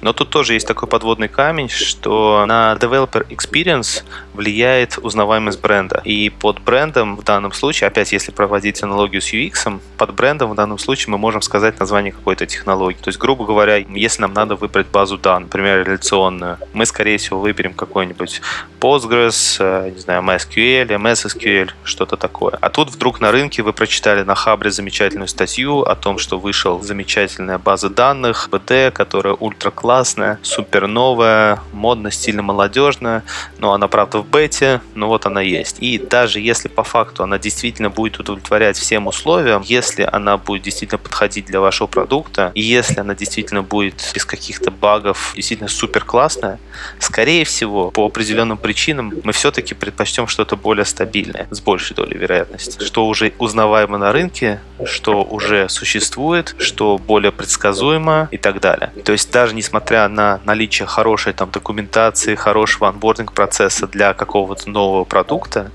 Но 0.00 0.12
тут 0.12 0.30
тоже 0.30 0.54
есть 0.54 0.66
такой 0.66 0.88
подводный 0.88 1.28
камень, 1.28 1.68
что 1.68 2.44
на 2.48 2.76
developer 2.80 3.28
experience 3.28 4.02
влияет 4.36 4.98
узнаваемость 4.98 5.60
бренда. 5.60 6.00
И 6.04 6.30
под 6.30 6.60
брендом 6.60 7.16
в 7.16 7.24
данном 7.24 7.52
случае, 7.52 7.88
опять 7.88 8.12
если 8.12 8.30
проводить 8.30 8.82
аналогию 8.82 9.20
с 9.20 9.32
UX, 9.32 9.80
под 9.96 10.14
брендом 10.14 10.50
в 10.50 10.54
данном 10.54 10.78
случае 10.78 11.10
мы 11.12 11.18
можем 11.18 11.42
сказать 11.42 11.80
название 11.80 12.12
какой-то 12.12 12.46
технологии. 12.46 12.98
То 12.98 13.08
есть, 13.08 13.18
грубо 13.18 13.44
говоря, 13.44 13.76
если 13.76 14.22
нам 14.22 14.32
надо 14.32 14.56
выбрать 14.56 14.86
базу 14.88 15.18
данных, 15.18 15.48
например, 15.48 15.86
реляционную, 15.86 16.58
мы, 16.72 16.86
скорее 16.86 17.18
всего, 17.18 17.40
выберем 17.40 17.74
какой-нибудь 17.74 18.40
Postgres, 18.80 19.56
э, 19.58 19.90
не 19.90 19.98
знаю, 19.98 20.22
MySQL, 20.22 20.86
MSSQL, 20.88 21.70
что-то 21.84 22.16
такое. 22.16 22.58
А 22.60 22.70
тут 22.70 22.90
вдруг 22.90 23.20
на 23.20 23.32
рынке 23.32 23.62
вы 23.62 23.72
прочитали 23.72 24.22
на 24.22 24.34
Хабре 24.34 24.70
замечательную 24.70 25.28
статью 25.28 25.80
о 25.80 25.94
том, 25.94 26.18
что 26.18 26.38
вышел 26.38 26.82
замечательная 26.82 27.58
база 27.58 27.88
данных 27.88 28.48
BD, 28.50 28.90
которая 28.90 29.34
ультра 29.34 29.70
классная, 29.70 30.38
супер 30.42 30.86
новая, 30.86 31.60
модно, 31.72 32.10
стильно 32.10 32.42
молодежная, 32.42 33.24
но 33.58 33.72
она, 33.72 33.88
правда, 33.88 34.18
в 34.18 34.25
бете, 34.26 34.80
но 34.94 35.08
вот 35.08 35.26
она 35.26 35.40
есть. 35.40 35.76
И 35.80 35.98
даже 35.98 36.40
если 36.40 36.68
по 36.68 36.84
факту 36.84 37.22
она 37.22 37.38
действительно 37.38 37.90
будет 37.90 38.18
удовлетворять 38.18 38.76
всем 38.76 39.06
условиям, 39.06 39.62
если 39.62 40.08
она 40.10 40.36
будет 40.36 40.62
действительно 40.62 40.98
подходить 40.98 41.46
для 41.46 41.60
вашего 41.60 41.86
продукта, 41.86 42.52
и 42.54 42.62
если 42.62 43.00
она 43.00 43.14
действительно 43.14 43.62
будет 43.62 44.10
без 44.14 44.24
каких-то 44.24 44.70
багов 44.70 45.32
действительно 45.36 45.68
супер 45.68 46.04
классная, 46.04 46.58
скорее 46.98 47.44
всего, 47.44 47.90
по 47.90 48.06
определенным 48.06 48.58
причинам 48.58 49.12
мы 49.24 49.32
все-таки 49.32 49.74
предпочтем 49.74 50.26
что-то 50.26 50.56
более 50.56 50.84
стабильное, 50.84 51.46
с 51.50 51.60
большей 51.60 51.94
долей 51.94 52.18
вероятности, 52.18 52.84
что 52.84 53.06
уже 53.06 53.32
узнаваемо 53.38 53.98
на 53.98 54.12
рынке, 54.12 54.60
что 54.84 55.22
уже 55.22 55.68
существует, 55.68 56.54
что 56.58 56.98
более 56.98 57.32
предсказуемо 57.32 58.28
и 58.30 58.38
так 58.38 58.60
далее. 58.60 58.92
То 59.04 59.12
есть 59.12 59.30
даже 59.32 59.54
несмотря 59.54 60.08
на 60.08 60.40
наличие 60.44 60.86
хорошей 60.86 61.32
там 61.32 61.50
документации, 61.50 62.34
хорошего 62.34 62.88
анбординг 62.88 63.32
процесса 63.32 63.86
для 63.86 64.15
какого-то 64.16 64.68
нового 64.68 65.04
продукта, 65.04 65.70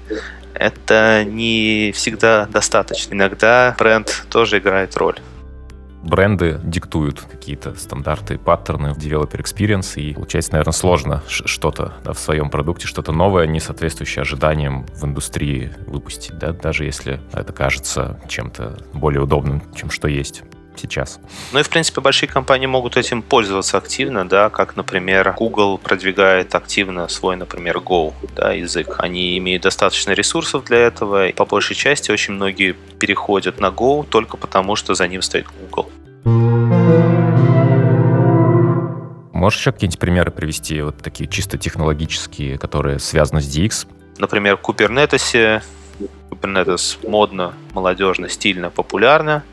это 0.54 1.24
не 1.26 1.92
всегда 1.96 2.46
достаточно. 2.48 3.14
Иногда 3.14 3.76
бренд 3.78 4.26
тоже 4.30 4.60
играет 4.60 4.98
роль 4.98 5.20
бренды 6.04 6.60
диктуют 6.64 7.22
какие-то 7.22 7.76
стандарты, 7.76 8.38
паттерны 8.38 8.94
в 8.94 8.98
developer 8.98 9.42
experience, 9.42 10.00
и 10.00 10.14
получается, 10.14 10.54
наверное, 10.54 10.74
сложно 10.74 11.24
что-то 11.28 11.94
да, 12.04 12.14
в 12.14 12.20
своем 12.20 12.50
продукте, 12.50 12.88
что-то 12.88 13.12
новое, 13.12 13.48
не 13.48 13.60
соответствующее 13.60 14.22
ожиданиям 14.22 14.86
в 14.96 15.06
индустрии 15.06 15.72
выпустить, 15.88 16.38
да, 16.38 16.52
даже 16.54 16.86
если 16.86 17.20
это 17.34 17.54
кажется 17.54 18.20
чем-то 18.28 18.78
более 18.94 19.22
удобным, 19.22 19.64
чем 19.76 19.90
что 19.90 20.08
есть 20.08 20.44
сейчас. 20.76 21.20
Ну 21.52 21.60
и, 21.60 21.64
в 21.64 21.70
принципе, 21.70 22.02
большие 22.02 22.30
компании 22.30 22.68
могут 22.68 22.98
этим 22.98 23.22
пользоваться 23.22 23.78
активно, 23.78 24.28
да, 24.28 24.50
как, 24.50 24.76
например, 24.76 25.34
Google 25.38 25.78
продвигает 25.78 26.54
активно 26.56 27.08
свой, 27.08 27.36
например, 27.36 27.78
Go, 27.78 28.14
да, 28.36 28.52
язык. 28.52 28.96
Они 29.00 29.38
имеют 29.38 29.64
достаточно 29.64 30.12
ресурсов 30.12 30.66
для 30.66 30.78
этого, 30.78 31.28
и 31.28 31.34
по 31.34 31.46
большей 31.46 31.76
части 31.76 32.12
очень 32.12 32.34
многие 32.34 32.74
переходят 33.00 33.60
на 33.60 33.68
Go 33.68 34.06
только 34.08 34.38
потому, 34.38 34.76
что 34.76 34.94
за 34.96 35.08
ним 35.08 35.22
стоит 35.22 35.48
Google. 35.60 35.90
Можешь 39.34 39.60
еще 39.60 39.72
какие-нибудь 39.72 40.00
примеры 40.00 40.32
привести, 40.32 40.82
вот 40.82 40.98
такие 41.00 41.28
чисто 41.28 41.58
технологические, 41.58 42.60
которые 42.60 43.00
связаны 43.00 43.42
с 43.42 43.48
DX? 43.48 43.88
Например, 44.20 44.56
в 44.56 44.62
Kubernetes 44.62 45.64
Kubernetes 46.32 46.98
модно, 47.08 47.54
молодежно, 47.74 48.30
стильно, 48.30 48.70
популярно. 48.70 49.44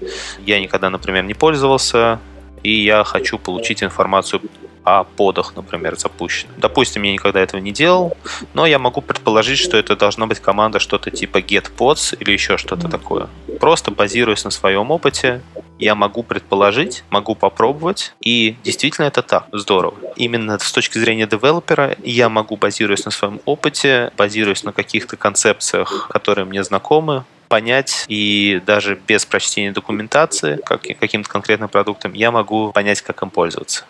Я 0.46 0.60
никогда, 0.60 0.90
например, 0.90 1.24
не 1.24 1.34
пользовался, 1.34 2.20
и 2.62 2.72
я 2.72 3.04
хочу 3.04 3.38
получить 3.38 3.82
информацию 3.82 4.40
о 4.84 5.04
подах, 5.04 5.54
например, 5.54 5.98
запущенных. 5.98 6.58
Допустим, 6.58 7.02
я 7.02 7.12
никогда 7.12 7.40
этого 7.40 7.60
не 7.60 7.72
делал, 7.72 8.16
но 8.54 8.64
я 8.64 8.78
могу 8.78 9.02
предположить, 9.02 9.58
что 9.58 9.76
это 9.76 9.96
должна 9.96 10.26
быть 10.26 10.40
команда 10.40 10.78
что-то 10.78 11.10
типа 11.10 11.38
getpods 11.38 12.16
или 12.18 12.32
еще 12.32 12.56
что-то 12.56 12.88
такое. 12.88 13.28
Просто 13.60 13.90
базируясь 13.90 14.44
на 14.44 14.50
своем 14.50 14.90
опыте, 14.90 15.42
я 15.78 15.94
могу 15.94 16.22
предположить, 16.22 17.04
могу 17.10 17.34
попробовать, 17.34 18.14
и 18.20 18.56
действительно 18.64 19.06
это 19.06 19.22
так. 19.22 19.46
Здорово. 19.52 19.94
Именно 20.16 20.58
с 20.58 20.72
точки 20.72 20.98
зрения 20.98 21.26
девелопера 21.26 21.96
я 22.02 22.28
могу, 22.28 22.56
базируясь 22.56 23.04
на 23.04 23.10
своем 23.10 23.40
опыте, 23.44 24.12
базируясь 24.16 24.64
на 24.64 24.72
каких-то 24.72 25.16
концепциях, 25.16 26.08
которые 26.10 26.44
мне 26.44 26.62
знакомы, 26.64 27.24
понять 27.48 28.04
и 28.08 28.60
даже 28.66 28.98
без 29.06 29.24
прочтения 29.24 29.72
документации, 29.72 30.60
как, 30.64 30.82
каким-то 30.82 31.30
конкретным 31.30 31.68
продуктом, 31.68 32.12
я 32.12 32.30
могу 32.30 32.72
понять, 32.72 33.00
как 33.00 33.22
им 33.22 33.30
пользоваться 33.30 33.84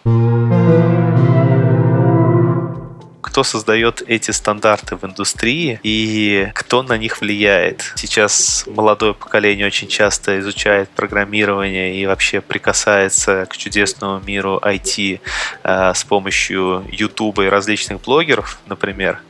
кто 3.38 3.44
создает 3.44 4.02
эти 4.04 4.32
стандарты 4.32 4.96
в 4.96 5.04
индустрии 5.04 5.78
и 5.84 6.50
кто 6.54 6.82
на 6.82 6.98
них 6.98 7.20
влияет. 7.20 7.92
Сейчас 7.94 8.64
молодое 8.66 9.14
поколение 9.14 9.64
очень 9.64 9.86
часто 9.86 10.40
изучает 10.40 10.88
программирование 10.88 11.94
и 11.94 12.04
вообще 12.04 12.40
прикасается 12.40 13.46
к 13.48 13.56
чудесному 13.56 14.20
миру 14.26 14.60
IT 14.60 15.20
э, 15.62 15.92
с 15.94 16.02
помощью 16.02 16.84
YouTube 16.90 17.38
и 17.38 17.48
различных 17.48 18.00
блогеров, 18.00 18.58
например. 18.66 19.20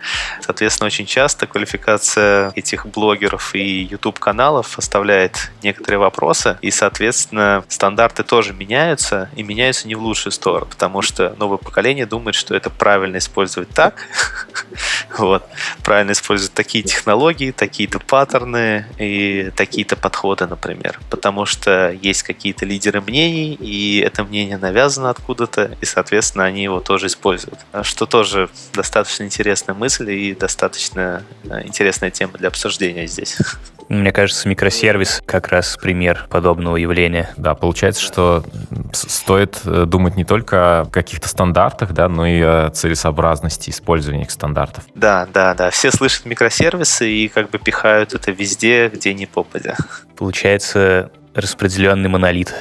Соответственно, 0.41 0.87
очень 0.87 1.05
часто 1.05 1.47
квалификация 1.47 2.51
этих 2.57 2.87
блогеров 2.87 3.55
и 3.55 3.83
YouTube-каналов 3.83 4.79
оставляет 4.79 5.51
некоторые 5.63 5.99
вопросы, 5.99 6.57
и, 6.63 6.71
соответственно, 6.71 7.63
стандарты 7.69 8.23
тоже 8.23 8.55
меняются, 8.55 9.29
и 9.37 9.43
меняются 9.43 9.87
не 9.87 9.97
в 9.97 10.01
лучшую 10.01 10.33
сторону, 10.33 10.65
потому 10.65 11.03
что 11.03 11.35
новое 11.39 11.59
поколение 11.59 12.07
думает, 12.07 12.37
что 12.37 12.55
это 12.55 12.71
правильно 12.71 13.19
использовать 13.19 13.69
так, 13.69 13.98
Вот. 15.19 15.45
Правильно 15.83 16.13
использовать 16.13 16.55
такие 16.55 16.85
технологии, 16.85 17.51
такие-то 17.51 17.99
паттерны 17.99 18.87
и 18.99 19.51
такие-то 19.57 19.97
подходы, 19.97 20.47
например. 20.47 21.01
Потому 21.11 21.45
что 21.45 21.91
есть 21.91 22.23
какие-то 22.23 22.65
лидеры 22.65 23.01
мнений, 23.01 23.55
и 23.55 23.99
это 23.99 24.25
мнение 24.25 24.59
навязано 24.59 25.11
откуда-то, 25.11 25.77
и, 25.81 25.85
соответственно, 25.85 26.45
они 26.45 26.63
его 26.63 26.81
тоже 26.81 27.07
используют. 27.07 27.59
Что 27.83 28.07
тоже 28.07 28.49
достаточно 28.73 29.25
интересная 29.25 29.75
мысль 29.75 30.11
и 30.11 30.35
достаточно 30.35 31.25
э, 31.45 31.67
интересная 31.67 32.11
тема 32.11 32.35
для 32.39 32.49
обсуждения 32.49 33.07
здесь. 33.07 33.37
Мне 33.89 34.13
кажется, 34.13 34.49
микросервис 34.49 35.23
как 35.25 35.49
раз 35.49 35.77
пример 35.77 36.27
подобного 36.29 36.77
явления. 36.77 37.31
Да, 37.37 37.55
получается, 37.55 38.03
что 38.03 38.45
стоит 38.93 39.61
э, 39.65 39.85
думать 39.87 40.17
не 40.17 40.25
только 40.25 40.81
о 40.81 40.85
каких-то 40.87 41.29
стандартах, 41.29 41.93
да, 41.93 42.09
но 42.09 42.27
и 42.27 42.41
о 42.41 42.71
целесообразности 42.71 43.71
использования 43.71 44.23
их 44.23 44.31
стандартов. 44.31 44.85
Да, 44.95 45.27
да, 45.33 45.55
да. 45.55 45.71
Все 45.71 45.91
слышат 45.91 46.27
микросервисы 46.27 47.11
и 47.11 47.29
как 47.29 47.51
бы 47.51 47.59
пихают 47.59 48.13
это 48.13 48.31
везде, 48.31 48.89
где 48.89 49.15
не 49.15 49.27
попадя. 49.27 49.77
Получается 50.17 51.11
распределенный 51.35 52.09
монолит. 52.09 52.55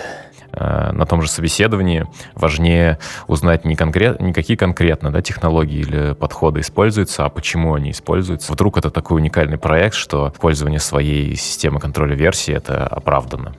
Э, 0.60 0.92
на 0.92 1.06
том 1.06 1.22
же 1.22 1.30
собеседовании 1.30 2.06
важнее 2.34 2.98
узнать 3.28 3.64
не, 3.64 3.76
конкрет, 3.76 4.20
не 4.20 4.34
какие 4.34 4.58
конкретно 4.58 5.12
да, 5.12 5.22
технологии 5.22 5.80
или 5.80 6.14
подходы 6.14 6.62
используются, 6.62 7.26
а 7.26 7.30
почему 7.30 7.76
они 7.76 7.92
используются. 7.92 8.52
Вдруг 8.54 8.78
это 8.78 8.90
такой 8.90 9.22
уникальный 9.22 9.58
проект, 9.58 9.96
что 9.96 10.32
использование 10.34 10.80
своей 10.80 11.36
системы 11.36 11.80
контроля 11.80 12.16
версии 12.16 12.54
это 12.54 12.88
оправдано. 12.88 13.54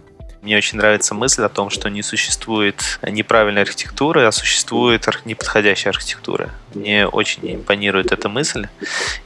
Мне 0.48 0.56
очень 0.56 0.78
нравится 0.78 1.14
мысль 1.14 1.42
о 1.42 1.50
том, 1.50 1.68
что 1.68 1.90
не 1.90 2.02
существует 2.02 2.98
неправильной 3.02 3.60
архитектуры, 3.60 4.24
а 4.24 4.32
существует 4.32 5.06
неподходящая 5.26 5.92
архитектура. 5.92 6.48
Мне 6.74 7.06
очень 7.06 7.54
импонирует 7.54 8.12
эта 8.12 8.30
мысль. 8.30 8.66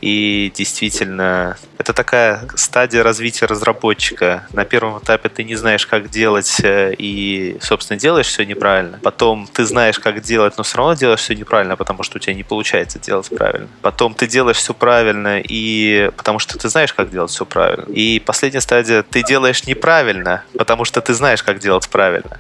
И 0.01 0.53
действительно, 0.53 1.57
это 1.79 1.93
такая 1.93 2.49
стадия 2.57 3.03
развития 3.03 3.47
разработчика. 3.47 4.47
На 4.53 4.65
первом 4.65 4.99
этапе 4.99 5.29
ты 5.29 5.45
не 5.45 5.57
знаешь, 5.57 5.87
как 5.87 6.11
делать, 6.11 6.61
э, 6.63 6.95
и, 6.99 7.57
собственно, 7.61 7.99
делаешь 7.99 8.27
все 8.27 8.45
неправильно. 8.45 8.99
Потом 9.03 9.49
ты 9.53 9.65
знаешь, 9.65 9.99
как 9.99 10.23
делать, 10.23 10.57
но 10.57 10.63
все 10.63 10.79
равно 10.79 10.95
делаешь 10.95 11.21
все 11.21 11.35
неправильно, 11.35 11.77
потому 11.77 12.03
что 12.03 12.19
у 12.19 12.21
тебя 12.21 12.35
не 12.35 12.45
получается 12.45 12.99
делать 12.99 13.29
правильно. 13.29 13.69
Потом 13.81 14.15
ты 14.15 14.27
делаешь 14.27 14.59
все 14.59 14.75
правильно, 14.75 15.41
и 15.41 16.11
потому 16.17 16.39
что 16.39 16.59
ты 16.59 16.69
знаешь, 16.69 16.93
как 16.93 17.11
делать 17.11 17.31
все 17.31 17.45
правильно. 17.45 17.85
И 17.93 18.21
последняя 18.21 18.61
стадия, 18.61 19.03
ты 19.03 19.23
делаешь 19.23 19.65
неправильно, 19.67 20.45
потому 20.57 20.85
что 20.85 21.01
ты 21.01 21.12
знаешь, 21.15 21.43
как 21.43 21.59
делать 21.59 21.89
правильно. 21.89 22.39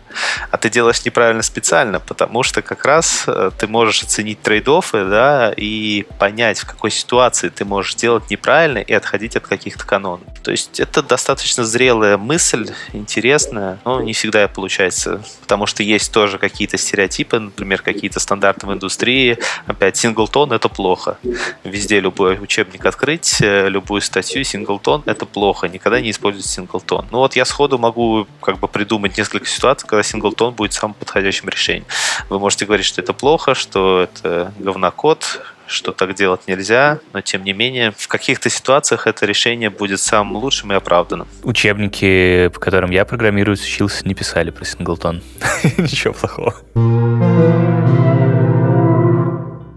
А 0.50 0.56
ты 0.56 0.70
делаешь 0.70 1.04
неправильно 1.04 1.42
специально, 1.42 2.00
потому 2.00 2.42
что 2.42 2.62
как 2.62 2.84
раз 2.84 3.24
э, 3.26 3.50
ты 3.58 3.66
можешь 3.66 4.02
оценить 4.02 4.42
трейдофы, 4.42 5.04
да, 5.06 5.52
и 5.56 6.04
понять, 6.18 6.58
в 6.58 6.66
какой 6.66 6.90
ситуации 6.90 7.48
ты 7.48 7.64
можешь 7.64 7.94
делать 7.94 8.30
неправильно 8.30 8.78
и 8.78 8.92
отходить 8.92 9.36
от 9.36 9.46
каких-то 9.46 9.86
канонов. 9.86 10.26
То 10.42 10.50
есть 10.50 10.80
это 10.80 11.02
достаточно 11.02 11.64
зрелая 11.64 12.18
мысль, 12.18 12.70
интересная, 12.92 13.78
но 13.84 14.00
не 14.02 14.12
всегда 14.12 14.48
получается, 14.48 15.22
потому 15.40 15.66
что 15.66 15.82
есть 15.82 16.12
тоже 16.12 16.38
какие-то 16.38 16.78
стереотипы, 16.78 17.38
например, 17.38 17.82
какие-то 17.82 18.20
стандарты 18.20 18.66
в 18.66 18.72
индустрии. 18.72 19.38
Опять, 19.66 19.96
синглтон— 19.96 20.52
это 20.52 20.68
плохо. 20.68 21.18
Везде 21.64 22.00
любой 22.00 22.38
учебник 22.38 22.84
открыть, 22.84 23.40
э, 23.40 23.68
любую 23.68 24.00
статью, 24.00 24.44
синглтон— 24.44 25.02
это 25.06 25.26
плохо. 25.26 25.68
Никогда 25.68 26.00
не 26.00 26.10
используйте 26.10 26.48
синглтон. 26.48 27.06
Ну 27.10 27.18
вот 27.18 27.36
я 27.36 27.44
сходу 27.44 27.78
могу 27.78 28.26
как 28.40 28.51
бы 28.58 28.68
придумать 28.68 29.16
несколько 29.18 29.46
ситуаций, 29.46 29.88
когда 29.88 30.02
синглтон 30.02 30.54
будет 30.54 30.72
самым 30.72 30.94
подходящим 30.94 31.48
решением. 31.48 31.86
Вы 32.28 32.38
можете 32.38 32.66
говорить, 32.66 32.86
что 32.86 33.00
это 33.00 33.12
плохо, 33.12 33.54
что 33.54 34.02
это 34.02 34.52
говнокод, 34.58 35.40
что 35.66 35.92
так 35.92 36.14
делать 36.14 36.42
нельзя, 36.46 37.00
но 37.12 37.20
тем 37.20 37.44
не 37.44 37.52
менее 37.52 37.92
в 37.96 38.08
каких-то 38.08 38.50
ситуациях 38.50 39.06
это 39.06 39.26
решение 39.26 39.70
будет 39.70 40.00
самым 40.00 40.36
лучшим 40.36 40.72
и 40.72 40.76
оправданным. 40.76 41.26
Учебники, 41.42 42.48
по 42.48 42.60
которым 42.60 42.90
я 42.90 43.04
программирую, 43.04 43.54
учился, 43.54 44.06
не 44.06 44.14
писали 44.14 44.50
про 44.50 44.64
синглтон. 44.64 45.22
Ничего 45.76 46.12
плохого. 46.12 46.54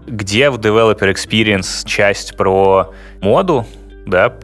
Где 0.06 0.50
в 0.50 0.58
Developer 0.58 1.12
Experience 1.12 1.86
часть 1.86 2.36
про 2.36 2.92
моду, 3.20 3.66
да, 4.06 4.36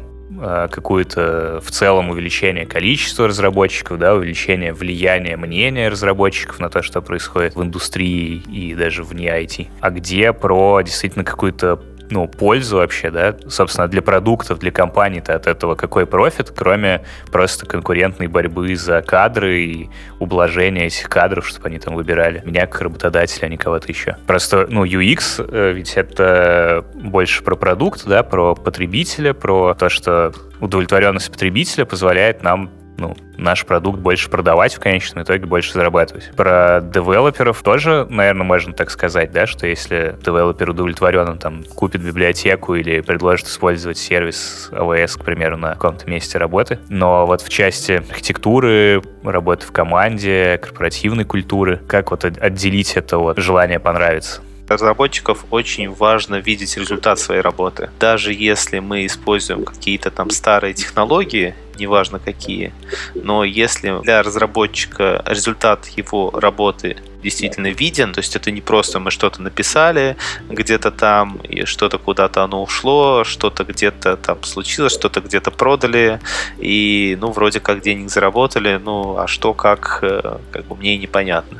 а, 0.44 0.66
какую-то 0.66 1.60
в 1.64 1.70
целом 1.70 2.10
увеличение 2.10 2.66
количества 2.66 3.28
разработчиков, 3.28 3.98
да, 3.98 4.14
увеличение 4.14 4.72
влияния 4.72 5.36
мнения 5.36 5.88
разработчиков 5.88 6.58
на 6.58 6.68
то, 6.68 6.82
что 6.82 7.00
происходит 7.00 7.54
в 7.54 7.62
индустрии 7.62 8.42
и 8.50 8.74
даже 8.74 9.04
вне 9.04 9.28
IT, 9.28 9.68
а 9.80 9.90
где 9.90 10.32
про 10.32 10.80
действительно 10.82 11.24
какую-то 11.24 11.80
ну, 12.12 12.28
пользу 12.28 12.76
вообще, 12.76 13.10
да, 13.10 13.34
собственно, 13.48 13.88
для 13.88 14.02
продуктов, 14.02 14.58
для 14.58 14.70
компаний-то 14.70 15.34
от 15.34 15.46
этого 15.46 15.74
какой 15.74 16.06
профит, 16.06 16.52
кроме 16.54 17.02
просто 17.30 17.66
конкурентной 17.66 18.26
борьбы 18.26 18.76
за 18.76 19.02
кадры 19.02 19.60
и 19.62 19.90
ублажения 20.18 20.86
этих 20.86 21.08
кадров, 21.08 21.48
чтобы 21.48 21.68
они 21.68 21.78
там 21.78 21.94
выбирали 21.94 22.42
меня 22.44 22.66
как 22.66 22.82
работодателя, 22.82 23.46
а 23.46 23.48
не 23.48 23.56
кого-то 23.56 23.88
еще. 23.88 24.16
Просто, 24.26 24.66
ну, 24.68 24.84
UX 24.84 25.44
э, 25.50 25.72
ведь 25.72 25.94
это 25.94 26.84
больше 26.94 27.42
про 27.42 27.56
продукт, 27.56 28.04
да, 28.06 28.22
про 28.22 28.54
потребителя, 28.54 29.32
про 29.32 29.74
то, 29.74 29.88
что 29.88 30.32
удовлетворенность 30.60 31.30
потребителя 31.30 31.84
позволяет 31.84 32.42
нам 32.42 32.70
ну, 32.98 33.16
наш 33.36 33.64
продукт 33.64 33.98
больше 33.98 34.30
продавать 34.30 34.74
в 34.74 34.80
конечном 34.80 35.24
итоге, 35.24 35.46
больше 35.46 35.72
зарабатывать. 35.72 36.30
Про 36.36 36.80
девелоперов 36.82 37.62
тоже, 37.62 38.06
наверное, 38.08 38.44
можно 38.44 38.72
так 38.72 38.90
сказать, 38.90 39.32
да, 39.32 39.46
что 39.46 39.66
если 39.66 40.16
девелопер 40.24 40.70
удовлетворен, 40.70 41.28
он 41.28 41.38
там 41.38 41.64
купит 41.64 42.02
библиотеку 42.02 42.74
или 42.74 43.00
предложит 43.00 43.48
использовать 43.48 43.98
сервис 43.98 44.70
AWS, 44.72 45.18
к 45.20 45.24
примеру, 45.24 45.56
на 45.56 45.74
каком-то 45.74 46.08
месте 46.08 46.38
работы. 46.38 46.78
Но 46.88 47.26
вот 47.26 47.42
в 47.42 47.48
части 47.48 48.02
архитектуры, 48.08 49.02
работы 49.24 49.66
в 49.66 49.72
команде, 49.72 50.58
корпоративной 50.62 51.24
культуры, 51.24 51.80
как 51.88 52.10
вот 52.10 52.24
отделить 52.24 52.96
это 52.96 53.18
от 53.18 53.38
желания 53.38 53.80
понравиться? 53.80 54.42
разработчиков 54.72 55.44
очень 55.50 55.90
важно 55.90 56.36
видеть 56.36 56.76
результат 56.76 57.18
своей 57.18 57.40
работы. 57.40 57.90
Даже 58.00 58.32
если 58.32 58.78
мы 58.78 59.06
используем 59.06 59.64
какие-то 59.64 60.10
там 60.10 60.30
старые 60.30 60.74
технологии, 60.74 61.54
неважно 61.78 62.18
какие, 62.18 62.72
но 63.14 63.44
если 63.44 64.00
для 64.02 64.22
разработчика 64.22 65.22
результат 65.26 65.86
его 65.86 66.30
работы 66.30 66.96
действительно 67.22 67.68
виден, 67.68 68.12
то 68.12 68.18
есть 68.18 68.36
это 68.36 68.50
не 68.50 68.60
просто 68.60 68.98
мы 68.98 69.10
что-то 69.10 69.40
написали 69.42 70.16
где-то 70.48 70.90
там, 70.90 71.36
и 71.36 71.64
что-то 71.64 71.98
куда-то 71.98 72.42
оно 72.42 72.62
ушло, 72.62 73.24
что-то 73.24 73.64
где-то 73.64 74.16
там 74.16 74.42
случилось, 74.42 74.92
что-то 74.92 75.20
где-то 75.20 75.50
продали, 75.50 76.20
и 76.58 77.16
ну 77.20 77.30
вроде 77.30 77.60
как 77.60 77.80
денег 77.80 78.10
заработали, 78.10 78.80
ну 78.82 79.16
а 79.18 79.26
что 79.28 79.54
как, 79.54 80.00
э, 80.02 80.38
как 80.50 80.64
бы 80.66 80.76
мне 80.76 80.98
непонятно 80.98 81.58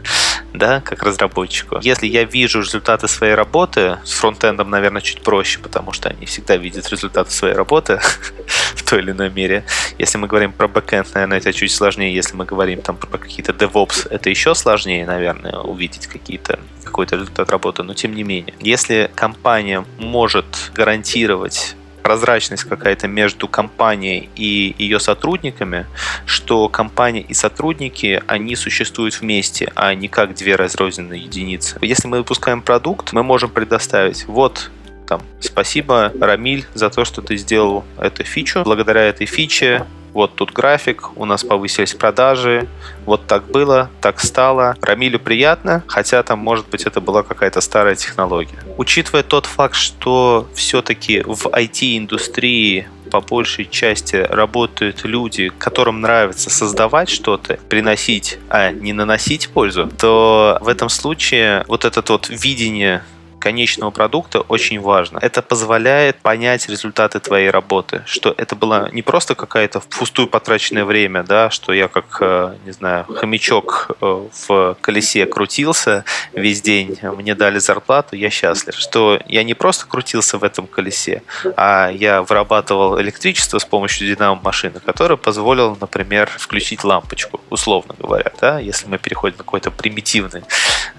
да, 0.53 0.81
как 0.81 1.03
разработчику. 1.03 1.79
Если 1.83 2.07
я 2.07 2.25
вижу 2.25 2.61
результаты 2.61 3.09
своей 3.09 3.35
работы, 3.35 3.99
с 4.05 4.12
фронтендом, 4.12 4.71
наверное, 4.71 5.01
чуть 5.01 5.23
проще, 5.23 5.59
потому 5.59 5.93
что 5.93 6.11
они 6.11 6.27
всегда 6.27 6.57
видят 6.57 6.88
результаты 6.91 7.31
своей 7.31 7.55
работы 7.55 8.01
в 8.75 8.83
той 8.83 9.01
или 9.01 9.12
иной 9.12 9.31
мере. 9.31 9.65
Если 9.99 10.19
мы 10.19 10.27
говорим 10.27 10.53
про 10.53 10.69
бэкэнд, 10.69 11.15
наверное, 11.15 11.38
это 11.38 11.53
чуть 11.53 11.73
сложнее. 11.73 12.15
Если 12.15 12.37
мы 12.37 12.45
говорим 12.45 12.83
там 12.83 12.97
про 12.97 13.19
какие-то 13.19 13.53
DevOps, 13.53 14.09
это 14.11 14.31
еще 14.31 14.55
сложнее, 14.55 15.07
наверное, 15.07 15.59
увидеть 15.59 16.07
какие-то 16.07 16.59
какой-то 16.85 17.17
результат 17.17 17.51
работы, 17.51 17.83
но 17.83 17.95
тем 17.95 18.15
не 18.15 18.23
менее. 18.23 18.55
Если 18.61 19.11
компания 19.15 19.85
может 19.99 20.71
гарантировать 20.75 21.75
прозрачность 22.03 22.65
какая-то 22.65 23.09
между 23.09 23.49
компанией 23.49 24.29
и 24.37 24.75
ее 24.79 25.01
сотрудниками, 25.01 25.87
что 26.27 26.69
компания 26.69 27.23
и 27.23 27.35
сотрудники, 27.35 28.23
они 28.27 28.57
существуют 28.57 29.21
вместе, 29.21 29.73
а 29.75 29.95
не 29.95 30.09
как 30.09 30.35
две 30.35 30.57
разрозненные 30.57 31.23
единицы. 31.23 31.79
Если 31.81 32.09
мы 32.09 32.19
выпускаем 32.19 32.62
продукт, 32.62 33.12
мы 33.12 33.23
можем 33.23 33.51
предоставить 33.51 34.27
вот 34.27 34.71
там, 35.07 35.21
спасибо, 35.41 36.12
Рамиль, 36.19 36.65
за 36.75 36.88
то, 36.88 37.05
что 37.05 37.21
ты 37.21 37.37
сделал 37.37 37.85
эту 37.99 38.25
фичу. 38.25 38.62
Благодаря 38.65 39.03
этой 39.03 39.27
фиче 39.27 39.85
вот 40.12 40.35
тут 40.35 40.53
график, 40.53 41.16
у 41.16 41.25
нас 41.25 41.44
повысились 41.44 41.94
продажи, 41.94 42.68
вот 43.05 43.27
так 43.27 43.44
было, 43.51 43.90
так 44.01 44.20
стало. 44.20 44.77
Рамилю 44.81 45.18
приятно, 45.18 45.83
хотя 45.87 46.22
там, 46.22 46.38
может 46.38 46.68
быть, 46.68 46.83
это 46.85 47.01
была 47.01 47.22
какая-то 47.22 47.61
старая 47.61 47.94
технология. 47.94 48.59
Учитывая 48.77 49.22
тот 49.22 49.46
факт, 49.46 49.75
что 49.75 50.46
все-таки 50.55 51.22
в 51.22 51.46
IT-индустрии 51.46 52.88
по 53.11 53.20
большей 53.20 53.66
части 53.66 54.16
работают 54.16 55.05
люди, 55.05 55.53
которым 55.59 56.01
нравится 56.01 56.48
создавать 56.48 57.11
что-то, 57.11 57.59
приносить, 57.68 58.38
а 58.48 58.72
не 58.72 58.94
наносить 58.94 59.51
пользу, 59.51 59.90
то 59.98 60.57
в 60.62 60.68
этом 60.68 60.88
случае 60.88 61.64
вот 61.68 61.85
это 61.85 62.03
вот 62.11 62.31
видение 62.31 63.05
конечного 63.42 63.90
продукта 63.90 64.40
очень 64.40 64.81
важно. 64.81 65.18
Это 65.20 65.42
позволяет 65.42 66.16
понять 66.18 66.68
результаты 66.68 67.18
твоей 67.18 67.50
работы, 67.50 68.02
что 68.07 68.33
это 68.38 68.55
было 68.55 68.88
не 68.92 69.02
просто 69.02 69.35
какая-то 69.35 69.81
впустую 69.81 70.28
потраченное 70.28 70.85
время, 70.85 71.24
да, 71.24 71.50
что 71.50 71.72
я 71.72 71.88
как, 71.88 72.18
э, 72.20 72.55
не 72.64 72.70
знаю, 72.70 73.05
хомячок 73.05 73.90
э, 74.00 74.28
в 74.46 74.76
колесе 74.81 75.26
крутился 75.26 76.05
весь 76.33 76.62
день, 76.62 76.96
мне 77.02 77.35
дали 77.35 77.59
зарплату, 77.59 78.14
я 78.14 78.31
счастлив. 78.31 78.76
Что 78.76 79.18
я 79.26 79.42
не 79.42 79.55
просто 79.55 79.87
крутился 79.87 80.38
в 80.38 80.44
этом 80.44 80.68
колесе, 80.68 81.22
а 81.57 81.90
я 81.90 82.22
вырабатывал 82.22 83.00
электричество 83.00 83.59
с 83.59 83.64
помощью 83.64 84.07
динамо-машины, 84.07 84.78
которая 84.78 85.16
позволила, 85.16 85.76
например, 85.81 86.31
включить 86.38 86.85
лампочку, 86.85 87.40
условно 87.50 87.94
говоря, 87.98 88.31
да, 88.40 88.61
если 88.61 88.87
мы 88.87 88.98
переходим 88.98 89.38
на 89.38 89.44
какое-то 89.44 89.72
примитивное, 89.72 90.44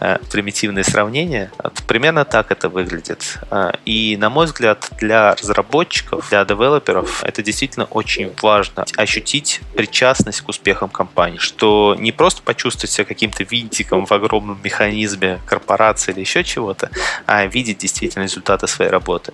э, 0.01 0.17
примитивное 0.29 0.83
сравнение. 0.83 1.49
Примерно 1.87 2.25
так 2.33 2.51
это 2.51 2.67
выглядит. 2.67 3.37
А, 3.51 3.75
и, 3.85 4.17
на 4.17 4.31
мой 4.31 4.47
взгляд, 4.47 4.89
для 4.97 5.35
разработчиков, 5.35 6.29
для 6.31 6.43
девелоперов 6.43 7.23
это 7.23 7.43
действительно 7.43 7.85
очень 7.85 8.33
важно 8.41 8.85
ощутить 8.97 9.61
причастность 9.75 10.41
к 10.41 10.49
успехам 10.49 10.89
компании, 10.89 11.37
что 11.37 11.95
не 11.99 12.11
просто 12.11 12.41
почувствовать 12.41 12.89
себя 12.89 13.05
каким-то 13.05 13.43
винтиком 13.43 14.07
в 14.07 14.11
огромном 14.11 14.59
механизме 14.63 15.41
корпорации 15.45 16.11
или 16.11 16.21
еще 16.21 16.43
чего-то, 16.43 16.89
а 17.27 17.45
видеть 17.45 17.77
действительно 17.77 18.23
результаты 18.23 18.65
своей 18.65 18.89
работы. 18.89 19.31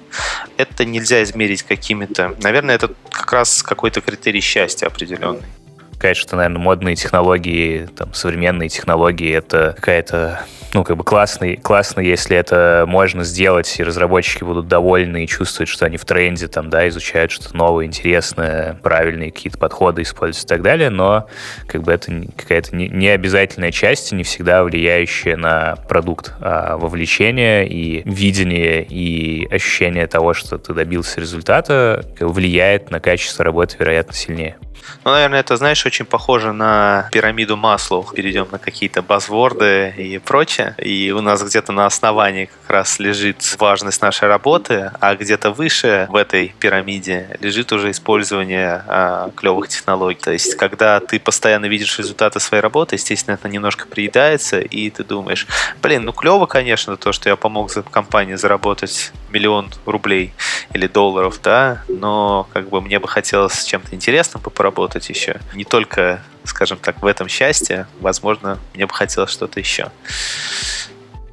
Это 0.58 0.84
нельзя 0.84 1.24
измерить 1.24 1.64
какими-то... 1.64 2.36
Наверное, 2.44 2.76
это 2.76 2.94
как 3.12 3.32
раз 3.32 3.64
какой-то 3.64 4.02
критерий 4.02 4.42
счастья 4.42 4.88
определенный 4.88 5.48
сказать, 6.00 6.16
что, 6.16 6.38
наверное, 6.38 6.60
модные 6.60 6.96
технологии, 6.96 7.90
там, 7.98 8.14
современные 8.14 8.70
технологии— 8.70 9.34
это 9.36 9.74
какая-то 9.76 10.46
ну, 10.74 10.84
как 10.84 10.98
бы 10.98 11.04
классно, 11.04 11.56
классно, 11.58 12.00
если 12.00 12.38
это 12.38 12.86
можно 12.88 13.24
сделать, 13.24 13.80
и 13.80 13.84
разработчики 13.84 14.44
будут 14.44 14.68
довольны 14.68 15.24
и 15.24 15.28
чувствуют, 15.28 15.68
что 15.68 15.88
они 15.88 15.98
в 15.98 16.06
тренде, 16.06 16.48
там, 16.48 16.70
да, 16.70 16.88
изучают 16.90 17.32
что-то 17.32 17.58
новое, 17.58 17.86
интересное, 17.86 18.76
правильные 18.84 19.32
какие-то 19.32 19.58
подходы 19.58 20.04
используют 20.04 20.46
и 20.46 20.48
так 20.48 20.62
далее, 20.62 20.92
но 20.92 21.28
как 21.68 21.82
бы 21.82 21.92
это 21.92 22.12
какая-то 22.38 22.76
не 22.76 23.08
обязательная 23.08 23.72
часть, 23.72 24.12
не 24.12 24.24
всегда 24.24 24.64
влияющая 24.64 25.36
на 25.36 25.76
продукт, 25.88 26.34
а 26.40 26.78
вовлечение 26.78 27.68
и 27.68 28.04
видение 28.08 28.84
и 28.84 29.48
ощущение 29.52 30.06
того, 30.06 30.36
что 30.36 30.60
ты 30.60 30.76
добился 30.76 31.20
результата, 31.20 32.06
влияет 32.20 32.92
на 32.92 33.00
качество 33.00 33.44
работы, 33.44 33.76
вероятно, 33.80 34.14
сильнее. 34.14 34.58
Ну, 35.04 35.12
наверное, 35.12 35.40
это, 35.40 35.56
знаешь, 35.58 35.86
очень 35.89 36.06
похоже 36.06 36.54
на 36.54 37.10
пирамиду 37.12 37.58
Маслоу. 37.58 38.04
Перейдем 38.13 38.47
на 38.52 38.60
какие-то 38.60 39.02
базворды 39.02 39.91
и 39.97 40.19
прочее. 40.19 40.75
И 40.78 41.12
у 41.12 41.21
нас 41.21 41.41
где-то 41.43 41.71
на 41.71 41.88
основании 41.88 42.45
как 42.45 42.69
раз 42.69 42.99
лежит 42.99 43.38
важность 43.58 43.99
нашей 44.04 44.28
работы, 44.28 44.91
а 44.99 45.15
где-то 45.15 45.49
выше 45.49 46.06
в 46.12 46.15
этой 46.15 46.54
пирамиде 46.60 47.38
лежит 47.41 47.71
уже 47.71 47.89
использование 47.89 48.84
а, 48.88 49.32
клевых 49.36 49.67
технологий. 49.69 50.19
То 50.21 50.32
есть, 50.32 50.56
когда 50.58 50.99
ты 50.99 51.19
постоянно 51.19 51.65
видишь 51.65 51.97
результаты 51.97 52.39
своей 52.39 52.62
работы, 52.62 52.95
естественно, 52.95 53.34
это 53.34 53.49
немножко 53.49 53.88
приедается, 53.88 54.60
и 54.60 54.91
ты 54.91 55.04
думаешь, 55.04 55.47
блин, 55.82 56.06
ну 56.06 56.13
клево, 56.13 56.45
конечно, 56.45 56.97
то, 56.97 57.12
что 57.12 57.30
я 57.30 57.36
помог 57.36 57.71
компании 57.91 58.36
заработать 58.36 59.12
миллион 59.32 59.71
рублей 59.86 60.34
или 60.73 60.88
долларов, 60.88 61.39
да, 61.43 61.84
но 61.88 62.47
как 62.54 62.69
бы 62.69 62.80
мне 62.82 62.99
бы 62.99 63.08
хотелось 63.08 63.63
чем-то 63.63 63.95
интересным 63.95 64.41
поработать 64.41 65.10
еще. 65.10 65.39
Не 65.56 65.65
только, 65.80 66.22
скажем 66.44 66.78
так, 66.78 67.02
в 67.02 67.06
этом 67.06 67.30
счастье, 67.30 67.88
возможно, 68.02 68.60
мне 68.74 68.86
бы 68.86 68.94
хотелось 68.94 69.32
что-то 69.32 69.62
еще. 69.62 69.94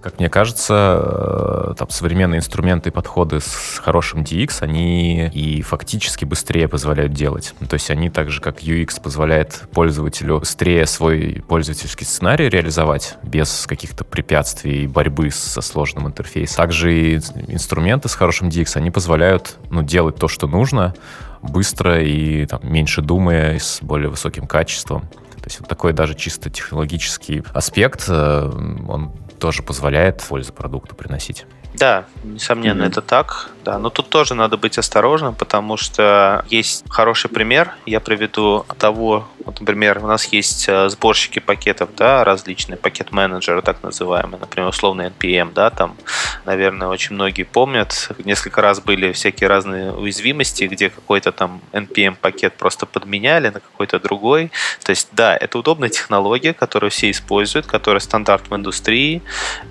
Как 0.07 0.21
мне 0.21 0.31
кажется, 0.31 1.03
э, 1.03 1.75
там 1.77 1.91
современные 1.91 2.39
инструменты 2.39 2.91
и 2.91 2.93
подходы 2.93 3.41
с 3.41 3.81
хорошим 3.83 4.21
DX, 4.23 4.59
они 4.61 5.27
и 5.27 5.63
фактически 5.63 6.25
быстрее 6.25 6.69
позволяют 6.69 7.13
делать. 7.13 7.55
То 7.69 7.75
есть 7.75 7.91
они 7.91 8.09
так 8.09 8.31
же, 8.31 8.41
как 8.41 8.63
UX 8.63 9.03
позволяет 9.03 9.65
пользователю 9.73 10.39
быстрее 10.39 10.87
свой 10.87 11.43
пользовательский 11.49 12.07
сценарий 12.07 12.49
реализовать 12.49 13.17
без 13.25 13.67
каких-то 13.67 14.05
препятствий 14.05 14.85
и 14.85 14.87
борьбы 14.87 15.33
со 15.33 15.61
сложным 15.61 16.07
интерфейсом. 16.07 16.57
Также 16.57 16.95
и 16.97 17.17
инструменты 17.49 18.09
с 18.09 18.15
хорошим 18.15 18.47
DX, 18.49 18.77
они 18.77 18.93
позволяют 18.93 19.57
ну, 19.71 19.83
делать 19.83 20.15
то, 20.15 20.29
что 20.29 20.47
нужно, 20.47 20.95
быстро 21.43 22.01
и 22.01 22.47
там, 22.47 22.61
меньше 22.63 23.03
думая, 23.03 23.59
с 23.59 23.81
более 23.83 24.11
высоким 24.11 24.47
качеством. 24.47 25.03
То 25.47 25.49
есть 25.49 25.59
вот 25.59 25.69
такой 25.69 25.93
даже 25.93 26.15
чисто 26.15 26.49
технологический 26.49 27.43
аспект, 27.53 28.05
э, 28.09 28.51
он 28.89 29.13
тоже 29.37 29.63
позволяет 29.63 30.23
пользу 30.23 30.53
продукту 30.53 30.95
приносить. 30.95 31.47
Да, 31.75 32.07
несомненно, 32.25 32.83
mm-hmm. 32.83 32.89
это 32.89 33.03
так. 33.03 33.51
Да, 33.67 33.81
но 33.81 33.91
тут 33.91 34.11
тоже 34.11 34.35
надо 34.35 34.57
быть 34.57 34.79
осторожным, 34.79 35.35
потому 35.35 35.77
что 35.77 36.45
есть 36.49 36.85
хороший 36.89 37.29
пример. 37.29 37.75
Я 37.85 37.99
приведу 37.99 38.65
того, 38.79 39.27
вот, 39.45 39.59
например, 39.59 39.99
у 39.99 40.07
нас 40.07 40.25
есть 40.27 40.69
э, 40.69 40.89
сборщики 40.89 41.41
пакетов, 41.41 41.91
да, 41.97 42.23
различные, 42.23 42.77
пакет-менеджеры, 42.77 43.63
так 43.63 43.83
называемые, 43.83 44.39
например, 44.39 44.69
условный 44.69 45.07
NPM, 45.07 45.53
да, 45.53 45.71
там, 45.71 45.97
наверное, 46.45 46.87
очень 46.87 47.17
многие 47.17 47.43
помнят, 47.43 48.11
несколько 48.25 48.61
раз 48.61 48.81
были 48.81 49.11
всякие 49.11 49.49
разные 49.49 49.93
уязвимости, 49.93 50.65
где 50.65 50.89
какой-то 50.89 51.33
там 51.33 51.61
NPM-пакет 51.73 52.55
просто 52.57 52.87
подменяли 52.87 53.49
на 53.49 53.59
какой-то 53.59 53.99
другой. 53.99 54.53
То 54.85 54.91
есть, 54.91 55.09
да, 55.11 55.37
это 55.37 55.59
удобная 55.59 55.89
технология, 55.89 56.53
которую 56.53 56.93
все 56.93 57.11
используют, 57.11 57.67
которая 57.67 58.01
стандарт 58.01 58.49
в 58.49 58.55
индустрии, 58.55 59.23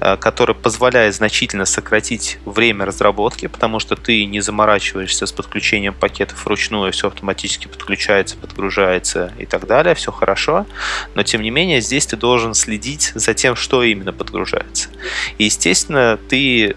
э, 0.02 0.18
которая 0.18 0.56
позволяет 0.56 1.16
значительно 1.16 1.64
сократить 1.64 2.40
время 2.46 2.86
разработки, 2.86 3.48
потому 3.48 3.80
что 3.80 3.85
что 3.86 3.96
ты 3.96 4.26
не 4.26 4.42
заморачиваешься 4.42 5.28
с 5.28 5.32
подключением 5.32 5.94
пакетов 5.94 6.44
вручную, 6.46 6.92
все 6.92 7.08
автоматически 7.08 7.68
подключается, 7.68 8.36
подгружается 8.36 9.32
и 9.38 9.46
так 9.46 9.68
далее, 9.68 9.94
все 9.94 10.12
хорошо, 10.12 10.66
но 11.14 11.22
тем 11.22 11.44
не 11.44 11.52
менее 11.52 11.82
здесь 11.82 12.08
ты 12.08 12.18
должен 12.18 12.56
следить 12.56 13.12
за 13.14 13.36
тем, 13.36 13.56
что 13.56 13.84
именно 13.84 14.12
подгружается. 14.12 14.90
И, 15.38 15.44
естественно, 15.44 16.18
ты 16.30 16.76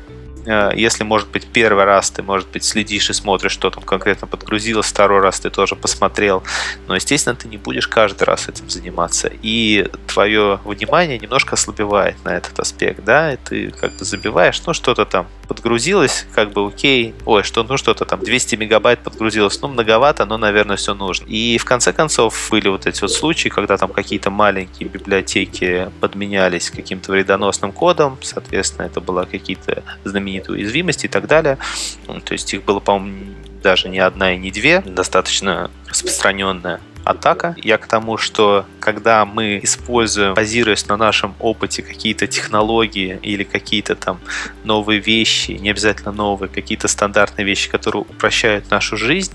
если, 0.75 1.05
может 1.05 1.29
быть, 1.29 1.47
первый 1.47 1.85
раз 1.85 2.11
ты, 2.11 2.23
может 2.23 2.49
быть, 2.49 2.65
следишь 2.65 3.11
и 3.11 3.13
смотришь, 3.13 3.53
что 3.53 3.71
там 3.71 3.83
конкретно 3.83 4.27
подгрузилось, 4.27 4.87
второй 4.87 5.21
раз 5.21 5.41
ты 5.41 5.51
тоже 5.51 5.77
посмотрел, 5.77 6.43
но, 6.87 6.95
естественно, 6.95 7.37
ты 7.37 7.49
не 7.49 7.57
будешь 7.57 7.89
каждый 7.89 8.25
раз 8.25 8.49
этим 8.49 8.69
заниматься, 8.71 9.31
и 9.43 9.89
твое 10.07 10.61
внимание 10.65 11.19
немножко 11.19 11.55
ослабевает 11.55 12.17
на 12.25 12.37
этот 12.37 12.59
аспект, 12.59 13.05
да, 13.05 13.35
и 13.35 13.37
ты 13.37 13.71
как 13.71 13.93
бы 13.97 14.05
забиваешь, 14.05 14.63
ну, 14.67 14.73
что-то 14.73 15.05
там 15.05 15.27
подгрузилось, 15.49 16.27
как 16.35 16.53
бы 16.53 16.67
окей, 16.67 17.15
ой, 17.25 17.43
что, 17.43 17.63
ну, 17.63 17.77
что-то 17.77 18.05
там 18.05 18.21
200 18.21 18.57
мегабайт 18.57 19.01
подгрузилось, 19.01 19.61
ну, 19.61 19.69
многовато, 19.69 20.25
но, 20.25 20.39
наверное, 20.39 20.77
все 20.77 20.95
нужно. 20.95 21.27
И 21.27 21.59
в 21.59 21.65
конце 21.65 21.93
концов 21.93 22.49
были 22.51 22.69
вот 22.69 22.87
эти 22.87 23.01
вот 23.01 23.13
случаи, 23.13 23.49
когда 23.49 23.77
там 23.77 23.91
какие-то 23.93 24.31
маленькие 24.31 24.89
библиотеки 24.89 25.91
подменялись 26.01 26.71
каким-то 26.71 27.13
вредоносным 27.13 27.73
кодом, 27.73 28.19
соответственно, 28.23 28.87
это 28.87 29.01
была 29.01 29.25
какие-то 29.25 29.83
знаменитые 30.05 30.38
какие-то 30.39 30.53
уязвимости 30.53 31.07
и 31.07 31.09
так 31.09 31.27
далее. 31.27 31.59
То 32.07 32.33
есть 32.33 32.53
их 32.55 32.65
было, 32.65 32.81
по-моему, 32.81 33.35
даже 33.63 33.89
не 33.89 33.99
одна 33.99 34.35
и 34.35 34.39
не 34.39 34.51
две, 34.51 34.81
достаточно 34.81 35.71
распространенная 35.89 36.81
атака. 37.09 37.57
Я 37.63 37.79
к 37.79 37.87
тому, 37.87 38.19
что 38.19 38.67
когда 38.81 39.25
мы 39.25 39.61
используем, 39.63 40.35
базируясь 40.35 40.87
на 40.89 40.97
нашем 40.97 41.35
опыте, 41.39 41.83
какие-то 41.83 42.27
технологии 42.27 43.19
или 43.23 43.45
какие-то 43.45 43.95
там 43.95 44.21
новые 44.65 45.01
вещи, 45.01 45.53
не 45.53 45.71
обязательно 45.71 46.13
новые, 46.13 46.51
какие-то 46.51 46.87
стандартные 46.87 47.47
вещи, 47.47 47.71
которые 47.71 48.03
упрощают 48.03 48.71
нашу 48.71 48.97
жизнь, 48.97 49.33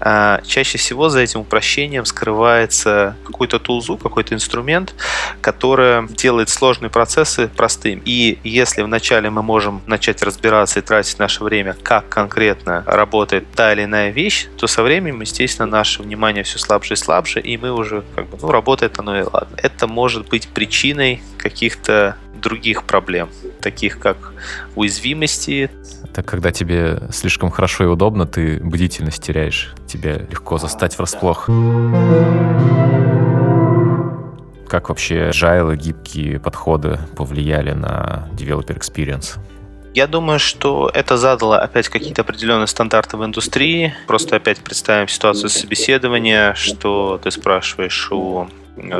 а, 0.00 0.40
чаще 0.46 0.78
всего 0.78 1.08
за 1.08 1.20
этим 1.20 1.40
упрощением 1.40 2.04
скрывается 2.04 3.16
какой-то 3.24 3.58
тулзу, 3.58 3.96
какой-то 3.96 4.34
инструмент, 4.34 4.94
который 5.40 6.06
делает 6.08 6.48
сложные 6.48 6.90
процессы 6.90 7.48
простым. 7.48 8.00
И 8.04 8.38
если 8.44 8.82
вначале 8.82 9.28
мы 9.30 9.42
можем 9.42 9.82
начать 9.86 10.22
разбираться 10.22 10.78
и 10.78 10.82
тратить 10.82 11.18
наше 11.18 11.42
время, 11.42 11.76
как 11.82 12.08
конкретно 12.08 12.84
работает 12.86 13.44
та 13.54 13.72
или 13.72 13.84
иная 13.84 14.10
вещь, 14.10 14.46
то 14.56 14.68
со 14.68 14.82
временем, 14.82 15.20
естественно, 15.20 15.66
наше 15.66 16.02
внимание 16.02 16.44
все 16.44 16.58
слабже 16.58 16.94
и 16.94 16.96
слабже, 16.96 17.07
и 17.40 17.56
мы 17.56 17.72
уже 17.72 18.04
как 18.14 18.28
бы, 18.28 18.38
ну, 18.40 18.50
работает 18.50 18.98
оно 18.98 19.18
и 19.18 19.22
ладно. 19.22 19.56
Это 19.56 19.86
может 19.86 20.28
быть 20.28 20.48
причиной 20.48 21.22
каких-то 21.38 22.16
других 22.40 22.84
проблем, 22.84 23.28
таких 23.60 23.98
как 23.98 24.16
уязвимости. 24.76 25.70
Это 26.04 26.22
когда 26.22 26.52
тебе 26.52 27.00
слишком 27.10 27.50
хорошо 27.50 27.84
и 27.84 27.86
удобно, 27.86 28.26
ты 28.26 28.60
бдительность 28.62 29.22
теряешь. 29.22 29.74
Тебя 29.86 30.16
легко 30.16 30.58
застать 30.58 30.96
врасплох. 30.96 31.46
Как 34.68 34.90
вообще 34.90 35.30
agile 35.30 35.74
и 35.74 35.76
гибкие 35.76 36.38
подходы 36.38 36.98
повлияли 37.16 37.72
на 37.72 38.28
developer 38.34 38.78
experience? 38.78 39.38
Я 39.98 40.06
думаю, 40.06 40.38
что 40.38 40.88
это 40.94 41.16
задало 41.16 41.58
опять 41.58 41.88
какие-то 41.88 42.22
определенные 42.22 42.68
стандарты 42.68 43.16
в 43.16 43.24
индустрии. 43.24 43.92
Просто 44.06 44.36
опять 44.36 44.58
представим 44.60 45.08
ситуацию 45.08 45.48
собеседования, 45.50 46.54
что 46.54 47.18
ты 47.20 47.32
спрашиваешь 47.32 48.12
у 48.12 48.46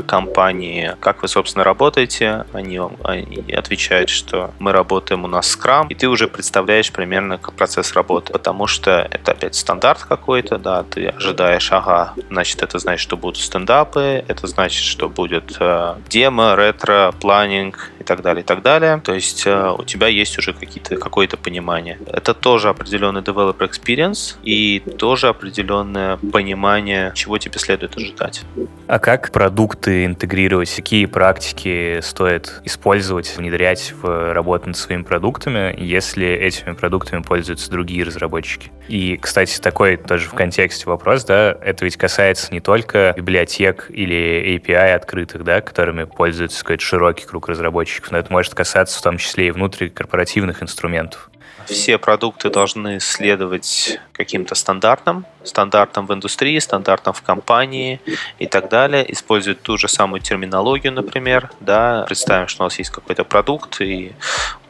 компании, 0.07 0.97
как 1.01 1.23
вы, 1.23 1.29
собственно, 1.29 1.65
работаете. 1.65 2.47
Они, 2.53 2.81
они 3.05 3.53
отвечают, 3.53 4.11
что 4.11 4.51
мы 4.59 4.73
работаем 4.73 5.25
у 5.25 5.29
нас 5.29 5.57
Scrum, 5.57 5.87
и 5.89 5.95
ты 5.95 6.09
уже 6.09 6.27
представляешь 6.29 6.91
примерно 6.91 7.39
как 7.39 7.55
процесс 7.55 7.93
работы, 7.93 8.33
потому 8.33 8.67
что 8.67 9.07
это 9.11 9.33
опять 9.33 9.55
стандарт 9.55 10.03
какой-то, 10.03 10.59
да, 10.59 10.83
ты 10.83 11.09
ожидаешь, 11.09 11.71
ага, 11.71 12.15
значит, 12.29 12.63
это 12.63 12.79
значит, 12.79 13.03
что 13.03 13.17
будут 13.17 13.39
стендапы, 13.39 14.25
это 14.27 14.47
значит, 14.47 14.85
что 14.85 15.09
будет 15.09 15.57
э, 15.61 15.95
демо, 16.09 16.57
ретро, 16.57 17.15
планинг 17.21 17.93
так 18.09 18.23
далее, 18.23 18.42
и 18.42 18.47
так 18.47 18.62
далее. 18.62 19.01
То 19.05 19.14
есть 19.14 19.47
э, 19.47 19.75
у 19.79 19.85
тебя 19.85 20.09
есть 20.09 20.38
уже 20.38 20.53
какие-то, 20.53 20.97
какое-то 20.97 21.37
понимание. 21.37 21.99
Это 22.07 22.35
тоже 22.35 22.68
определенный 22.68 23.21
developer 23.21 23.68
experience 23.71 24.37
и 24.42 24.81
тоже 24.99 25.29
определенное 25.29 26.16
понимание, 26.16 27.12
чего 27.14 27.38
тебе 27.38 27.59
следует 27.59 27.97
ожидать. 27.97 28.42
А 28.87 28.99
как 28.99 29.31
продукт 29.31 29.68
продукты 29.68 30.07
интегрировать, 30.07 30.75
какие 30.75 31.05
практики 31.07 32.01
стоит 32.01 32.62
использовать, 32.64 33.37
внедрять 33.37 33.92
в 34.01 34.33
работу 34.33 34.68
над 34.68 34.77
своими 34.77 35.03
продуктами, 35.03 35.75
если 35.79 36.27
этими 36.27 36.73
продуктами 36.73 37.23
пользуются 37.23 37.71
другие 37.71 38.05
разработчики. 38.05 38.71
И, 38.88 39.18
кстати, 39.18 39.61
такой 39.61 39.97
тоже 39.97 40.29
в 40.29 40.35
контексте 40.35 40.87
вопрос, 40.87 41.25
да, 41.25 41.57
это 41.61 41.85
ведь 41.85 41.97
касается 41.97 42.53
не 42.53 42.61
только 42.61 43.12
библиотек 43.16 43.87
или 43.90 44.57
API 44.57 44.94
открытых, 44.94 45.44
да, 45.44 45.61
которыми 45.61 46.05
пользуется 46.05 46.61
какой-то 46.61 46.83
широкий 46.83 47.27
круг 47.27 47.49
разработчиков, 47.49 47.98
но 48.11 48.19
это 48.19 48.33
может 48.33 48.55
касаться 48.55 48.99
в 48.99 49.03
том 49.03 49.19
числе 49.19 49.49
и 49.49 49.51
внутрикорпоративных 49.51 50.63
инструментов. 50.63 51.31
Все 51.69 51.99
продукты 51.99 52.49
должны 52.49 52.99
следовать 52.99 54.01
каким-то 54.13 54.55
стандартам, 54.55 55.27
стандартам 55.45 56.07
в 56.07 56.15
индустрии, 56.15 56.59
стандартам 56.59 57.13
в 57.13 57.21
компании 57.21 58.01
и 58.39 58.47
так 58.47 58.71
далее, 58.71 59.11
используют 59.13 59.61
ту 59.61 59.77
же 59.77 59.87
самую 59.87 60.23
терминологию, 60.23 60.95
например, 60.95 61.51
да, 61.61 62.05
представим, 62.07 62.49
что 62.49 62.63
у 62.63 62.67
нас 62.67 62.79
есть 62.79 62.91
какой-то 62.91 63.25
продукт, 63.25 63.83
и 63.83 64.13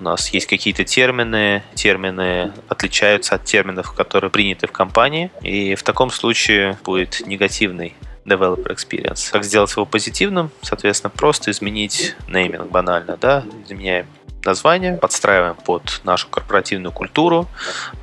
у 0.01 0.05
нас 0.05 0.31
есть 0.31 0.49
какие-то 0.49 0.85
термины, 0.85 1.63
термины 1.75 2.53
отличаются 2.69 3.37
от 3.37 3.45
терминов, 3.45 3.93
которые 3.93 4.31
приняты 4.31 4.67
в 4.67 4.73
компании, 4.73 5.31
и 5.41 5.77
в 5.77 5.85
таком 5.85 6.11
случае 6.11 6.79
будет 6.85 7.25
негативный 7.27 7.95
developer 8.29 8.73
experience. 8.75 9.31
Как 9.33 9.45
сделать 9.45 9.71
его 9.73 9.87
позитивным? 9.87 10.51
Соответственно, 10.63 11.11
просто 11.11 11.51
изменить 11.51 12.15
нейминг 12.29 12.71
банально, 12.71 13.17
да, 13.21 13.45
изменяем 13.65 14.07
название, 14.45 14.97
подстраиваем 14.97 15.55
под 15.55 16.01
нашу 16.05 16.29
корпоративную 16.29 16.93
культуру, 16.93 17.49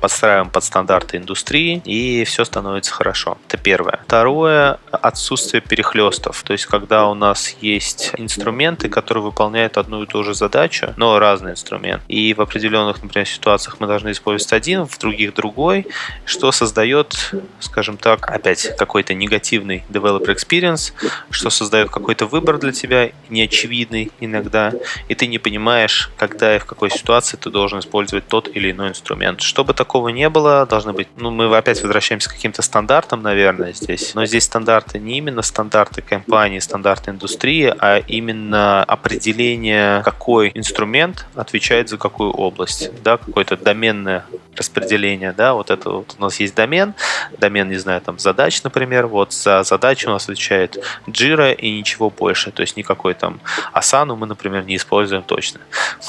подстраиваем 0.00 0.50
под 0.50 0.64
стандарты 0.64 1.16
индустрии, 1.16 1.82
и 1.84 2.24
все 2.24 2.44
становится 2.44 2.92
хорошо. 2.92 3.38
Это 3.48 3.56
первое. 3.56 4.00
Второе— 4.04 4.78
отсутствие 4.90 5.60
перехлестов. 5.60 6.42
То 6.42 6.52
есть, 6.52 6.66
когда 6.66 7.06
у 7.06 7.14
нас 7.14 7.56
есть 7.60 8.12
инструменты, 8.16 8.88
которые 8.88 9.24
выполняют 9.24 9.76
одну 9.76 10.02
и 10.02 10.06
ту 10.06 10.22
же 10.22 10.34
задачу, 10.34 10.94
но 10.96 11.18
разный 11.18 11.52
инструмент. 11.52 12.02
И 12.08 12.34
в 12.34 12.40
определенных, 12.40 13.02
например, 13.02 13.26
ситуациях 13.26 13.76
мы 13.80 13.86
должны 13.86 14.12
использовать 14.12 14.52
один, 14.52 14.86
в 14.86 14.98
других 14.98 15.34
другой, 15.34 15.86
что 16.24 16.52
создает, 16.52 17.34
скажем 17.60 17.96
так, 17.96 18.30
опять 18.30 18.76
какой-то 18.76 19.14
негативный 19.14 19.84
developer 19.88 20.34
experience, 20.34 20.92
что 21.30 21.50
создает 21.50 21.90
какой-то 21.90 22.26
выбор 22.26 22.58
для 22.58 22.72
тебя, 22.72 23.10
неочевидный 23.28 24.12
иногда, 24.20 24.72
и 25.08 25.14
ты 25.14 25.26
не 25.26 25.38
понимаешь, 25.38 26.10
как 26.16 26.35
когда 26.36 26.56
и 26.56 26.58
в 26.58 26.66
какой 26.66 26.90
ситуации 26.90 27.38
ты 27.38 27.48
должен 27.48 27.78
использовать 27.78 28.28
тот 28.28 28.54
или 28.54 28.70
иной 28.70 28.88
инструмент. 28.88 29.40
Чтобы 29.40 29.72
такого 29.72 30.10
не 30.10 30.28
было, 30.28 30.66
должны 30.66 30.92
быть, 30.92 31.08
ну, 31.16 31.30
мы 31.30 31.56
опять 31.56 31.80
возвращаемся 31.82 32.28
к 32.28 32.34
каким-то 32.34 32.60
стандартам, 32.60 33.22
наверное, 33.22 33.72
здесь. 33.72 34.14
Но 34.14 34.26
здесь 34.26 34.44
стандарты 34.44 34.98
не 34.98 35.16
именно 35.16 35.40
стандарты 35.40 36.02
компании, 36.02 36.58
стандарты 36.58 37.10
индустрии, 37.10 37.72
а 37.78 38.02
именно 38.06 38.84
определение, 38.84 40.02
какой 40.02 40.52
инструмент 40.54 41.26
отвечает 41.34 41.88
за 41.88 41.96
какую 41.96 42.32
область, 42.32 42.90
да, 43.02 43.16
какое-то 43.16 43.56
доменное 43.56 44.26
распределение, 44.56 45.32
да, 45.32 45.54
вот 45.54 45.70
это 45.70 45.90
вот 45.90 46.14
у 46.18 46.22
нас 46.22 46.40
есть 46.40 46.54
домен, 46.54 46.94
домен, 47.38 47.68
не 47.68 47.76
знаю, 47.76 48.00
там 48.00 48.18
задач, 48.18 48.62
например, 48.62 49.06
вот 49.06 49.32
за 49.32 49.62
задачу 49.62 50.08
у 50.08 50.12
нас 50.12 50.24
отвечает 50.24 50.78
Jira 51.06 51.54
и 51.54 51.78
ничего 51.78 52.10
больше, 52.10 52.50
то 52.50 52.62
есть 52.62 52.76
никакой 52.76 53.14
там 53.14 53.40
Asana 53.74 54.16
мы, 54.16 54.26
например, 54.26 54.64
не 54.64 54.76
используем 54.76 55.22
точно. 55.22 55.60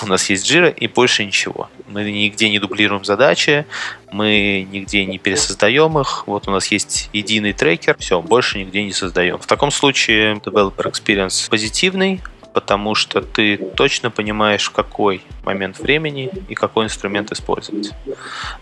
У 0.03 0.06
нас 0.07 0.29
есть 0.29 0.49
Jira 0.49 0.73
и 0.73 0.87
больше 0.87 1.25
ничего. 1.25 1.69
Мы 1.87 2.11
нигде 2.11 2.49
не 2.49 2.59
дублируем 2.59 3.05
задачи, 3.05 3.65
мы 4.11 4.67
нигде 4.71 5.05
не 5.05 5.17
пересоздаем 5.17 5.97
их. 5.99 6.23
Вот 6.27 6.47
у 6.47 6.51
нас 6.51 6.67
есть 6.67 7.09
единый 7.13 7.53
трекер, 7.53 7.95
все, 7.99 8.21
больше 8.21 8.59
нигде 8.59 8.83
не 8.83 8.93
создаем. 8.93 9.37
В 9.37 9.47
таком 9.47 9.71
случае 9.71 10.35
developer 10.35 10.91
experience 10.91 11.49
позитивный, 11.49 12.21
потому 12.57 12.95
что 12.95 13.21
ты 13.21 13.57
точно 13.57 14.09
понимаешь, 14.09 14.65
в 14.65 14.71
какой 14.71 15.21
момент 15.43 15.77
времени 15.77 16.31
и 16.49 16.55
какой 16.55 16.85
инструмент 16.85 17.31
использовать. 17.31 17.91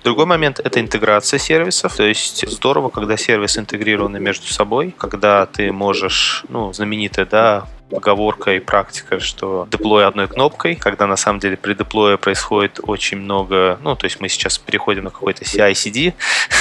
Другой 0.03 0.25
момент— 0.25 0.59
это 0.63 0.81
интеграция 0.81 1.39
сервисов. 1.39 1.95
То 1.95 2.03
есть 2.03 2.45
здорово, 2.45 2.89
когда 2.89 3.15
сервисы 3.15 3.61
интегрированы 3.61 4.19
между 4.19 4.47
собой, 4.47 4.93
когда 4.97 5.45
ты 5.45 5.71
можешь, 5.71 6.43
ну, 6.49 6.73
знаменитая, 6.73 7.25
да, 7.25 7.67
поговорка 7.89 8.55
и 8.55 8.59
практика, 8.59 9.19
что 9.19 9.67
деплой 9.71 10.05
одной 10.05 10.27
кнопкой, 10.27 10.75
когда 10.75 11.07
на 11.07 11.15
самом 11.15 11.39
деле 11.39 11.55
при 11.57 11.73
деплое 11.73 12.17
происходит 12.17 12.79
очень 12.81 13.17
много, 13.17 13.79
ну, 13.81 13.95
то 13.95 14.05
есть 14.05 14.19
мы 14.19 14.29
сейчас 14.29 14.57
переходим 14.57 15.05
на 15.05 15.11
какой-то 15.11 15.43
CI-CD, 15.43 16.13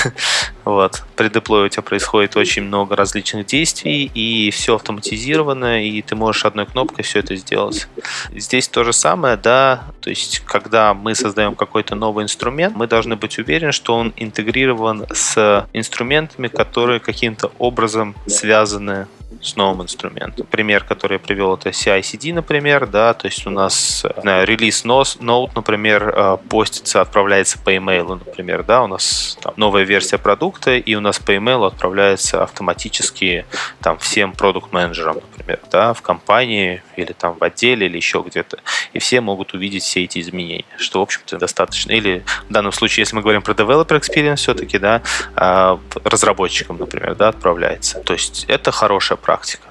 вот, 0.65 1.03
при 1.17 1.29
деплое 1.29 1.67
у 1.67 1.69
тебя 1.69 1.83
происходит 1.83 2.37
очень 2.37 2.63
много 2.63 2.95
различных 2.97 3.47
действий, 3.47 4.11
и 4.15 4.51
все 4.51 4.77
автоматизировано, 4.77 5.85
и 5.85 6.03
ты 6.03 6.15
можешь 6.15 6.45
одной 6.45 6.67
кнопкой 6.67 7.05
все 7.05 7.21
это 7.21 7.37
сделать. 7.37 7.89
Здесь 8.35 8.69
то 8.69 8.85
же 8.85 8.93
самое, 8.93 9.37
да, 9.37 9.85
то 10.01 10.11
есть 10.11 10.41
когда 10.41 10.93
мы 10.95 11.15
создаем 11.15 11.55
какой-то 11.55 11.95
новый 11.95 12.25
инструмент, 12.25 12.77
мы 12.77 12.87
должны 12.87 13.17
быть 13.17 13.39
уверены, 13.39 13.73
что 13.73 13.97
он 13.97 14.13
интегрирован 14.17 15.07
с 15.13 15.67
инструментами, 15.73 16.49
которые 16.49 17.01
каким-то 17.01 17.51
образом 17.59 18.15
связаны 18.27 19.07
с 19.45 19.57
новым 19.57 19.83
инструментом. 19.83 20.47
Пример, 20.47 20.85
который 20.85 21.15
я 21.15 21.19
привел, 21.19 21.55
это 21.55 21.69
CI-CD, 21.69 22.33
например, 22.33 22.87
да, 22.87 23.13
то 23.13 23.27
есть 23.27 23.47
у 23.47 23.51
нас 23.51 24.05
знаю, 24.17 24.47
релиз 24.47 24.85
ноут, 24.85 25.55
например, 25.55 26.15
э, 26.17 26.39
постится, 26.49 27.03
отправляется 27.03 27.59
по 27.59 27.75
email, 27.75 28.09
например, 28.25 28.65
да, 28.65 28.83
у 28.83 28.87
нас 28.87 29.39
там, 29.43 29.53
новая 29.57 29.83
версия 29.83 30.17
продукта, 30.17 30.77
и 30.77 30.95
у 30.95 31.01
нас 31.01 31.19
по 31.19 31.33
email 31.33 31.67
отправляется 31.67 32.43
автоматически 32.43 33.45
там 33.81 33.99
всем 33.99 34.33
продукт-менеджерам, 34.33 35.17
например, 35.17 35.61
да, 35.71 35.93
в 35.93 36.01
компании 36.01 36.83
или 36.97 37.13
там 37.13 37.37
в 37.39 37.45
отделе 37.45 37.87
или 37.87 37.97
еще 37.97 38.25
где-то, 38.27 38.59
и 38.95 38.99
все 38.99 39.21
могут 39.21 39.53
увидеть 39.53 39.83
все 39.83 40.05
эти 40.05 40.21
изменения, 40.21 40.65
что, 40.79 41.01
в 41.01 41.03
общем-то, 41.03 41.39
достаточно. 41.39 41.93
Или 41.93 42.25
в 42.49 42.53
данном 42.53 42.73
случае, 42.73 43.03
если 43.03 43.17
мы 43.17 43.23
говорим 43.23 43.43
про 43.43 43.53
developer 43.53 44.01
experience, 44.01 44.37
все-таки, 44.37 44.79
да, 44.79 45.03
а, 45.37 45.79
разработчикам, 46.03 46.79
например, 46.79 47.15
да, 47.15 47.29
отправляется. 47.29 48.01
То 48.01 48.15
есть 48.15 48.47
это 48.49 48.73
хорошая 48.73 49.17
практика 49.19 49.34
практика. 49.35 49.68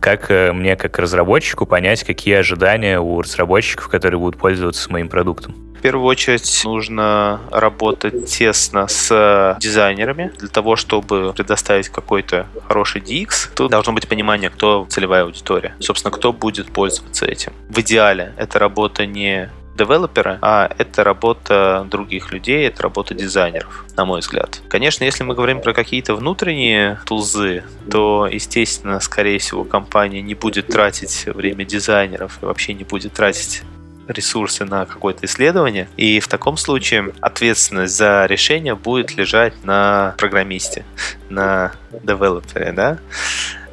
Как 0.00 0.30
э, 0.30 0.52
мне, 0.52 0.76
как 0.76 0.98
разработчику, 0.98 1.66
понять, 1.66 2.04
какие 2.04 2.34
ожидания 2.34 2.98
у 2.98 3.20
разработчиков, 3.20 3.88
которые 3.88 4.18
будут 4.18 4.40
пользоваться 4.40 4.90
моим 4.90 5.08
продуктом? 5.08 5.54
В 5.78 5.82
первую 5.82 6.06
очередь 6.06 6.62
нужно 6.64 7.40
работать 7.50 8.26
тесно 8.26 8.86
с 8.86 9.56
дизайнерами 9.60 10.30
для 10.38 10.48
того, 10.48 10.76
чтобы 10.76 11.32
предоставить 11.34 11.88
какой-то 11.88 12.46
хороший 12.68 13.00
DX. 13.00 13.50
Тут 13.54 13.70
должно 13.70 13.92
быть 13.94 14.06
понимание, 14.06 14.50
кто 14.50 14.86
целевая 14.90 15.22
аудитория. 15.22 15.74
Собственно, 15.80 16.10
кто 16.10 16.34
будет 16.34 16.70
пользоваться 16.70 17.24
этим. 17.24 17.52
В 17.70 17.78
идеале 17.78 18.34
это 18.36 18.58
работа 18.58 19.06
не 19.06 19.48
девелопера, 19.80 20.38
а 20.42 20.70
это 20.78 21.04
работа 21.04 21.86
других 21.90 22.32
людей, 22.32 22.66
это 22.66 22.82
работа 22.82 23.14
дизайнеров, 23.14 23.84
на 23.96 24.04
мой 24.04 24.20
взгляд. 24.20 24.60
Конечно, 24.68 25.04
если 25.04 25.24
мы 25.24 25.34
говорим 25.34 25.62
про 25.62 25.72
какие-то 25.72 26.14
внутренние 26.14 27.00
tools 27.06 27.47
ы, 27.47 27.64
то, 27.90 28.28
естественно, 28.30 29.00
скорее 29.00 29.38
всего, 29.38 29.64
компания 29.64 30.20
не 30.20 30.34
будет 30.34 30.66
тратить 30.66 31.24
время 31.26 31.64
дизайнеров 31.64 32.38
и 32.42 32.44
вообще 32.44 32.74
не 32.74 32.84
будет 32.84 33.14
тратить 33.14 33.62
ресурсы 34.06 34.64
на 34.64 34.84
какое-то 34.86 35.24
исследование, 35.26 35.88
и 35.96 36.20
в 36.20 36.28
таком 36.28 36.56
случае 36.56 37.12
ответственность 37.20 37.96
за 37.96 38.26
решение 38.26 38.74
будет 38.74 39.16
лежать 39.16 39.54
на 39.64 40.14
программисте, 40.18 40.84
на 41.30 41.72
девелопере, 42.04 42.72
да. 42.72 42.98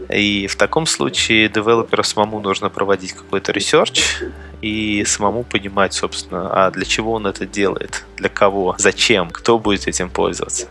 И 0.09 0.47
в 0.47 0.55
таком 0.55 0.85
случае 0.85 1.49
девелоперу 1.49 2.03
самому 2.03 2.39
нужно 2.39 2.69
проводить 2.69 3.11
какой-то 3.11 3.51
research 3.51 4.21
и 4.61 5.03
самому 5.05 5.43
понимать, 5.43 5.93
собственно, 5.93 6.49
а 6.51 6.71
для 6.71 6.85
чего 6.85 7.13
он 7.13 7.27
это 7.27 7.45
делает, 7.45 8.05
для 8.17 8.29
кого, 8.29 8.75
зачем, 8.77 9.29
кто 9.29 9.59
будет 9.59 9.87
этим 9.87 10.09
пользоваться. 10.09 10.67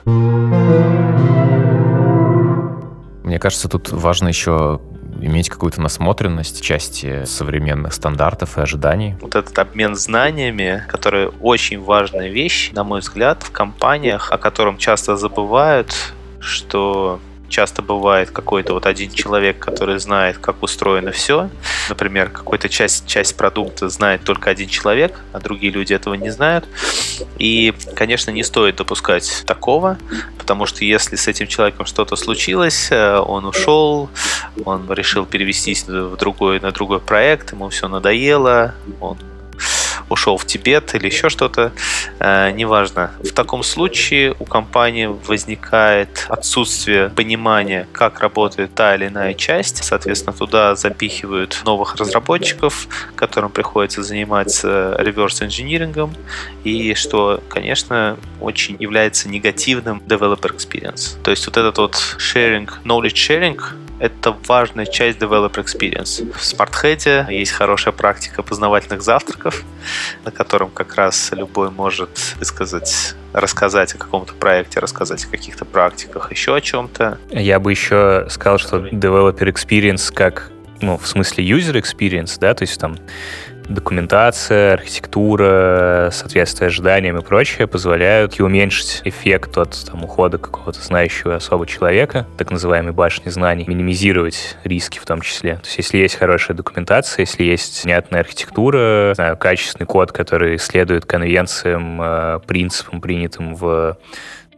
Мне 3.25 3.39
кажется, 3.39 3.69
тут 3.69 3.91
важно 3.91 4.29
еще 4.29 4.81
иметь 5.21 5.49
какую-то 5.49 5.81
насмотренность 5.81 6.63
части 6.63 7.25
современных 7.25 7.95
стандартов 7.95 8.59
и 8.59 8.61
ожиданий. 8.61 9.17
Вот 9.21 9.35
этот 9.35 9.59
обмен 9.59 9.95
знаниями, 9.95 10.85
который 10.89 11.29
очень 11.41 11.81
важная 11.81 12.29
вещь, 12.29 12.71
на 12.73 12.85
мой 12.85 13.01
взгляд, 13.01 13.43
в 13.43 13.51
компаниях, 13.51 14.31
о 14.31 14.39
котором 14.39 14.79
часто 14.79 15.17
забывают, 15.17 15.93
что 16.41 17.19
часто 17.49 17.83
бывает 17.83 18.31
какой-то 18.31 18.75
вот 18.75 18.87
один 18.87 19.11
человек, 19.11 19.59
который 19.59 19.99
знает, 19.99 20.39
как 20.39 20.63
устроено 20.63 21.13
все. 21.13 21.51
Например, 21.89 22.29
какую-то 22.31 22.69
часть, 22.69 23.07
часть 23.07 23.37
продукта 23.37 23.89
знает 23.89 24.23
только 24.25 24.51
один 24.51 24.69
человек, 24.69 25.21
а 25.33 25.41
другие 25.41 25.73
люди 25.73 25.93
этого 25.93 26.15
не 26.15 26.31
знают. 26.31 26.67
И, 27.39 27.75
конечно, 27.95 28.31
не 28.31 28.43
стоит 28.43 28.77
допускать 28.77 29.45
такого, 29.47 29.99
потому 30.39 30.67
что 30.67 30.85
если 30.85 31.17
с 31.17 31.29
этим 31.29 31.47
человеком 31.47 31.87
что-то 31.87 32.17
случилось, 32.17 32.89
э, 32.91 33.19
он 33.19 33.45
ушел, 33.45 34.11
он 34.65 34.91
решил 34.93 35.27
перевестись 35.27 35.85
в 35.87 36.17
другой, 36.17 36.61
на 36.61 36.73
другой 36.73 37.01
проект, 37.01 37.53
ему 37.53 37.69
все 37.69 37.89
надоело, 37.89 38.75
он 39.01 39.19
ушел 40.09 40.37
в 40.37 40.47
Тибет 40.47 40.95
или 40.95 41.07
еще 41.07 41.29
что-то, 41.29 41.73
э, 42.19 42.51
неважно. 42.53 43.13
В 43.21 43.33
таком 43.33 43.63
случае 43.63 44.35
у 44.39 44.45
компании 44.45 45.07
возникает 45.07 46.27
отсутствие 46.29 47.11
понимания, 47.11 47.87
как 47.93 48.21
работает 48.21 48.75
та 48.75 48.95
или 48.95 49.09
иная 49.09 49.35
часть. 49.35 49.83
Соответственно, 49.83 50.37
туда 50.37 50.75
запихивают 50.77 51.61
новых 51.65 51.97
разработчиков, 51.97 52.89
которым 53.15 53.51
приходится 53.51 54.03
заниматься 54.03 54.97
реверс-инжинирингом, 54.99 56.15
и 56.65 56.95
что, 56.95 57.43
конечно, 57.49 58.17
очень 58.41 58.77
является 58.79 59.29
негативным 59.29 60.03
developer 60.07 60.55
experience. 60.55 61.21
То 61.23 61.31
есть 61.31 61.47
вот 61.47 61.57
этот 61.57 61.79
вот 61.79 61.95
sharing, 62.19 62.69
knowledge 62.85 63.15
sharing, 63.15 63.61
это 63.99 64.37
важная 64.47 64.87
часть 64.87 65.19
developer 65.19 65.65
experience. 65.65 66.31
В 66.33 66.41
SmartHead 66.41 67.33
есть 67.33 67.53
хорошая 67.53 67.93
практика 67.93 68.43
познавательных 68.43 69.03
завтраков, 69.03 69.65
на 70.25 70.31
котором 70.31 70.71
как 70.71 70.95
раз 70.97 71.31
любой 71.33 71.71
может 71.71 72.11
высказать 72.39 73.15
рассказать 73.33 73.95
о 73.95 73.99
каком-то 73.99 74.35
проекте, 74.35 74.81
рассказать 74.81 75.25
о 75.25 75.29
каких-то 75.29 75.65
практиках, 75.65 76.31
еще 76.31 76.57
о 76.57 76.61
чем-то. 76.61 77.19
Я 77.31 77.59
бы 77.61 77.71
еще 77.71 78.27
сказал, 78.31 78.59
что 78.59 78.79
developer 78.79 79.53
experience 79.53 80.13
как 80.13 80.51
ну, 80.81 80.99
в 80.99 81.07
смысле 81.07 81.49
user 81.49 81.81
experience, 81.81 82.39
да, 82.39 82.55
то 82.55 82.63
есть 82.63 82.79
там 82.79 82.97
документация, 83.69 84.75
архитектура, 84.75 86.11
соответствие 86.13 86.69
ожиданиям 86.69 87.19
и 87.19 87.23
прочее 87.23 87.67
позволяют 87.67 88.39
и 88.39 88.43
уменьшить 88.43 89.03
эффект 89.05 89.59
от 89.59 89.87
там, 89.91 90.05
ухода 90.05 90.39
какого-то 90.39 90.81
знающего 90.81 91.37
особо 91.37 91.67
человека, 91.67 92.27
так 92.37 92.51
называемой 92.51 92.93
башни 92.93 93.31
знаний, 93.31 93.65
минимизировать 93.67 94.57
риски 94.65 94.99
в 94.99 95.05
том 95.05 95.21
числе. 95.21 95.57
То 95.57 95.67
есть 95.67 95.79
если 95.79 95.99
есть 95.99 96.17
хорошая 96.17 96.57
документация, 96.57 97.23
если 97.23 97.45
есть 97.45 97.83
понятная 97.83 98.21
архитектура, 98.21 99.13
знаю, 99.15 99.37
качественный 99.37 99.87
код, 99.87 100.13
который 100.13 100.59
следует 100.59 101.05
конвенциям, 101.05 102.01
э, 102.01 102.41
принципам, 102.47 103.01
принятым 103.01 103.55
в 103.55 103.99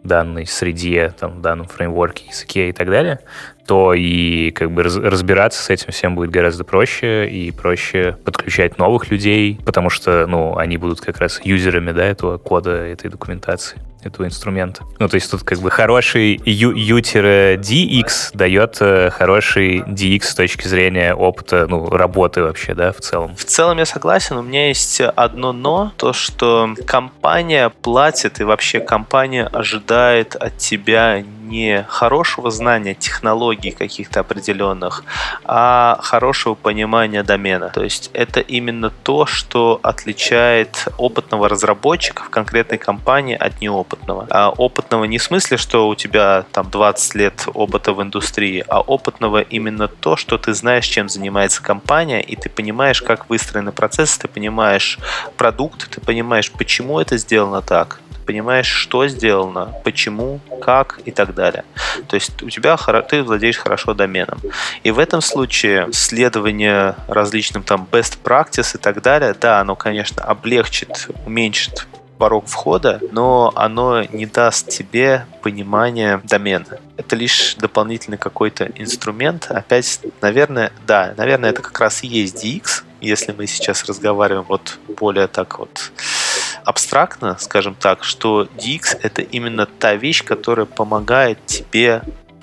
данной 0.02 0.46
среде, 0.46 1.14
там, 1.18 1.42
данном 1.42 1.66
фреймворке, 1.66 2.26
языке 2.28 2.68
и 2.70 2.72
так 2.72 2.88
далее, 2.88 3.20
то 3.66 3.92
и 3.94 4.50
как 4.52 4.70
бы 4.70 4.82
разбираться 4.82 5.62
с 5.62 5.70
этим 5.70 5.92
всем 5.92 6.14
будет 6.14 6.30
гораздо 6.30 6.64
проще 6.64 7.28
и 7.28 7.50
проще 7.50 8.16
подключать 8.24 8.78
новых 8.78 9.10
людей, 9.10 9.60
потому 9.64 9.90
что, 9.90 10.26
ну, 10.26 10.56
они 10.56 10.76
будут 10.76 11.00
как 11.00 11.18
раз 11.18 11.40
юзерами, 11.44 11.92
да, 11.92 12.04
этого 12.04 12.38
кода, 12.38 12.70
этой 12.70 13.10
документации 13.10 13.80
этого 14.02 14.26
инструмента. 14.26 14.84
Ну, 14.98 15.08
то 15.08 15.16
есть 15.16 15.30
тут 15.30 15.42
как 15.42 15.58
бы 15.58 15.70
хороший 15.70 16.40
U-DX 16.44 18.30
дает 18.34 18.76
э, 18.80 19.10
хороший 19.10 19.80
DX 19.80 20.22
с 20.22 20.34
точки 20.34 20.68
зрения 20.68 21.14
опыта, 21.14 21.66
ну, 21.68 21.88
работы 21.90 22.42
вообще, 22.42 22.74
да, 22.74 22.92
в 22.92 23.00
целом. 23.00 23.34
В 23.36 23.44
целом 23.44 23.78
я 23.78 23.86
согласен, 23.86 24.36
у 24.36 24.42
меня 24.42 24.68
есть 24.68 25.00
одно 25.00 25.52
но, 25.52 25.92
то, 25.96 26.12
что 26.12 26.74
компания 26.86 27.70
платит 27.82 28.40
и 28.40 28.44
вообще 28.44 28.80
компания 28.80 29.46
ожидает 29.46 30.36
от 30.36 30.56
тебя 30.58 31.22
не 31.48 31.84
хорошего 31.88 32.50
знания 32.50 32.94
технологий 32.94 33.70
каких-то 33.70 34.20
определенных, 34.20 35.04
а 35.44 35.98
хорошего 36.02 36.54
понимания 36.54 37.22
домена. 37.22 37.70
То 37.70 37.82
есть 37.82 38.10
это 38.12 38.40
именно 38.40 38.90
то, 38.90 39.26
что 39.26 39.80
отличает 39.82 40.86
опытного 40.98 41.48
разработчика 41.48 42.22
в 42.24 42.30
конкретной 42.30 42.78
компании 42.78 43.36
от 43.36 43.60
неопытного. 43.60 44.26
А 44.30 44.50
опытного 44.50 45.04
не 45.04 45.18
в 45.18 45.22
смысле, 45.22 45.56
что 45.56 45.88
у 45.88 45.94
тебя 45.94 46.44
там 46.52 46.70
20 46.70 47.14
лет 47.14 47.48
опыта 47.54 47.92
в 47.92 48.02
индустрии, 48.02 48.64
а 48.68 48.80
опытного 48.80 49.40
именно 49.40 49.88
то, 49.88 50.16
что 50.16 50.38
ты 50.38 50.54
знаешь, 50.54 50.86
чем 50.86 51.08
занимается 51.08 51.62
компания, 51.62 52.20
и 52.20 52.36
ты 52.36 52.48
понимаешь, 52.48 53.02
как 53.02 53.28
выстроены 53.30 53.72
процессы, 53.72 54.20
ты 54.20 54.28
понимаешь 54.28 54.98
продукт, 55.36 55.90
ты 55.90 56.00
понимаешь, 56.00 56.52
почему 56.52 57.00
это 57.00 57.16
сделано 57.16 57.62
так, 57.62 58.00
понимаешь, 58.28 58.66
что 58.66 59.08
сделано, 59.08 59.72
почему, 59.84 60.40
как 60.60 61.00
и 61.06 61.10
так 61.10 61.34
далее. 61.34 61.64
То 62.08 62.14
есть 62.14 62.42
у 62.42 62.50
тебя 62.50 62.76
ты 63.00 63.22
владеешь 63.22 63.56
хорошо 63.56 63.94
доменом. 63.94 64.38
И 64.84 64.90
в 64.90 64.98
этом 64.98 65.22
случае 65.22 65.88
следование 65.92 66.94
различным 67.08 67.62
там 67.62 67.88
best 67.90 68.18
practice 68.22 68.76
и 68.76 68.78
так 68.78 69.00
далее, 69.00 69.34
да, 69.40 69.60
оно, 69.60 69.76
конечно, 69.76 70.22
облегчит, 70.22 71.08
уменьшит 71.24 71.86
порог 72.18 72.46
входа, 72.48 73.00
но 73.12 73.50
оно 73.54 74.02
не 74.02 74.26
даст 74.26 74.68
тебе 74.68 75.24
понимания 75.42 76.20
домена. 76.24 76.80
Это 76.98 77.16
лишь 77.16 77.54
дополнительный 77.54 78.18
какой-то 78.18 78.64
инструмент. 78.74 79.46
Опять, 79.48 80.00
наверное, 80.20 80.70
да, 80.86 81.14
наверное, 81.16 81.50
это 81.50 81.62
как 81.62 81.80
раз 81.80 82.04
и 82.04 82.08
есть 82.08 82.44
DX, 82.44 82.82
если 83.00 83.32
мы 83.32 83.46
сейчас 83.46 83.84
разговариваем 83.84 84.44
вот 84.48 84.78
более 84.98 85.28
так 85.28 85.58
вот 85.58 85.92
абстрактно, 86.68 87.38
скажем 87.40 87.74
так, 87.74 88.04
что 88.04 88.42
DX— 88.42 88.98
это 89.02 89.22
именно 89.22 89.64
та 89.64 89.94
вещь, 89.94 90.22
которая 90.22 90.66
помогает 90.66 91.38
тебе 91.46 92.02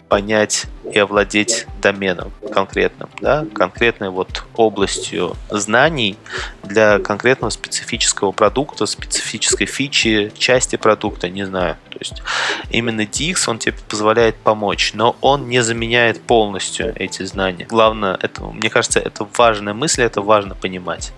понять 0.10 0.66
и 0.94 1.00
овладеть 1.00 1.68
доменом 1.82 2.32
конкретным, 2.54 3.10
да, 3.22 3.46
конкретной 3.54 4.10
вот 4.10 4.44
областью 4.56 5.36
знаний 5.50 6.18
для 6.64 7.00
конкретного 7.00 7.50
специфического 7.50 8.32
продукта, 8.32 8.86
специфической 8.86 9.66
фичи, 9.66 10.32
части 10.38 10.76
продукта, 10.76 11.30
не 11.30 11.46
знаю. 11.46 11.78
То 11.90 11.98
есть 12.00 12.24
именно 12.72 13.02
DX, 13.02 13.50
он 13.50 13.58
тебе 13.60 13.76
позволяет 13.90 14.36
помочь, 14.36 14.92
но 14.94 15.16
он 15.22 15.48
не 15.48 15.64
заменяет 15.64 16.22
полностью 16.22 16.94
эти 16.96 17.24
знания. 17.24 17.66
Главное, 17.70 18.18
это, 18.22 18.44
мне 18.44 18.70
кажется, 18.70 19.00
это 19.00 19.28
важная 19.38 19.74
мысль, 19.74 20.04
это 20.04 20.22
важно 20.22 20.56
понимать. 20.56 21.14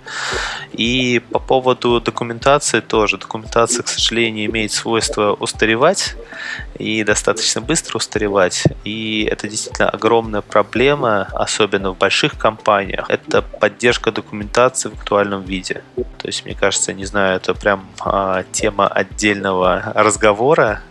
И 0.73 1.21
по 1.31 1.39
поводу 1.39 1.99
документации 1.99 2.79
тоже. 2.79 3.17
Документация, 3.17 3.83
к 3.83 3.87
сожалению, 3.87 4.45
имеет 4.45 4.71
свойство 4.71 5.33
устаревать 5.33 6.15
и 6.77 7.03
достаточно 7.03 7.61
быстро 7.61 7.97
устаревать. 7.97 8.63
И 8.83 9.27
это 9.31 9.47
действительно 9.47 9.56
огромная 9.79 10.41
проблема, 10.41 11.27
особенно 11.33 11.91
в 11.91 11.97
больших 11.97 12.37
компаниях. 12.37 13.05
Это 13.09 13.41
поддержка 13.41 14.11
документации 14.11 14.89
в 14.89 14.93
актуальном 14.93 15.43
виде. 15.43 15.81
То 15.95 16.27
есть, 16.27 16.45
мне 16.45 16.55
кажется, 16.55 16.93
не 16.93 17.05
знаю, 17.05 17.37
это 17.37 17.53
прям 17.53 17.87
а, 17.99 18.43
тема 18.51 18.87
отдельного 18.87 19.91
разговора, 19.95 20.81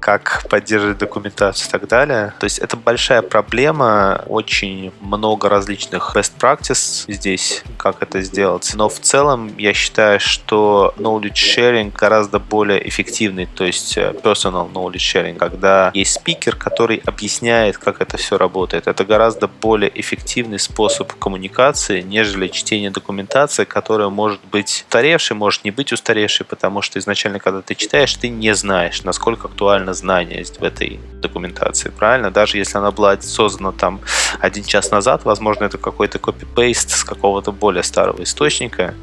как 0.00 0.44
поддерживать 0.48 0.98
документацию 0.98 1.68
и 1.68 1.70
так 1.70 1.88
далее. 1.88 2.34
То 2.38 2.44
есть 2.44 2.58
это 2.58 2.76
большая 2.76 3.22
проблема, 3.22 4.24
очень 4.26 4.92
много 5.00 5.48
различных 5.48 6.14
best 6.14 6.32
practice 6.38 7.04
здесь, 7.12 7.62
как 7.76 8.02
это 8.02 8.20
сделать. 8.22 8.70
Но 8.74 8.88
в 8.88 8.98
целом 9.00 9.56
я 9.58 9.74
считаю, 9.74 10.20
что 10.20 10.94
knowledge 10.96 11.34
sharing 11.34 11.92
гораздо 11.96 12.38
более 12.38 12.86
эффективный, 12.88 13.46
то 13.46 13.64
есть 13.64 13.96
э, 13.96 14.14
personal 14.22 14.70
knowledge 14.72 14.96
sharing, 14.96 15.36
когда 15.36 15.90
есть 15.94 16.14
спикер, 16.14 16.56
который 16.56 17.02
объясняет, 17.04 17.78
как 17.78 18.00
это 18.00 18.16
все 18.16 18.38
работает. 18.38 18.86
Это 18.86 19.04
гораздо 19.04 19.48
более 19.48 19.90
эффективный 20.00 20.58
способ 20.58 21.12
коммуникации, 21.14 22.02
нежели 22.02 22.48
чтение 22.48 22.90
документации, 22.90 23.64
которая 23.64 24.08
может 24.08 24.40
быть 24.50 24.84
устаревшей, 24.86 25.36
может 25.36 25.64
не 25.64 25.70
быть 25.70 25.92
устаревшей, 25.92 26.46
потому 26.46 26.82
что 26.82 26.98
изначально, 26.98 27.38
когда 27.38 27.62
ты 27.62 27.74
читаешь, 27.74 28.14
ты 28.14 28.28
не 28.28 28.54
знаешь, 28.54 29.02
насколько 29.04 29.48
актуальна 29.60 29.92
знание 29.92 30.42
в 30.44 30.64
этой 30.64 30.98
документации, 31.20 31.90
правильно? 31.90 32.30
Даже 32.30 32.56
если 32.56 32.78
она 32.78 32.90
была 32.90 33.20
создана 33.20 33.72
там 33.72 34.00
один 34.38 34.64
час 34.64 34.90
назад, 34.90 35.24
возможно, 35.24 35.64
это 35.64 35.76
какой-то 35.76 36.18
копипейст 36.18 36.90
с 36.90 37.04
какого-то 37.04 37.52
более 37.52 37.82
старого 37.82 38.22
источника, 38.22 38.94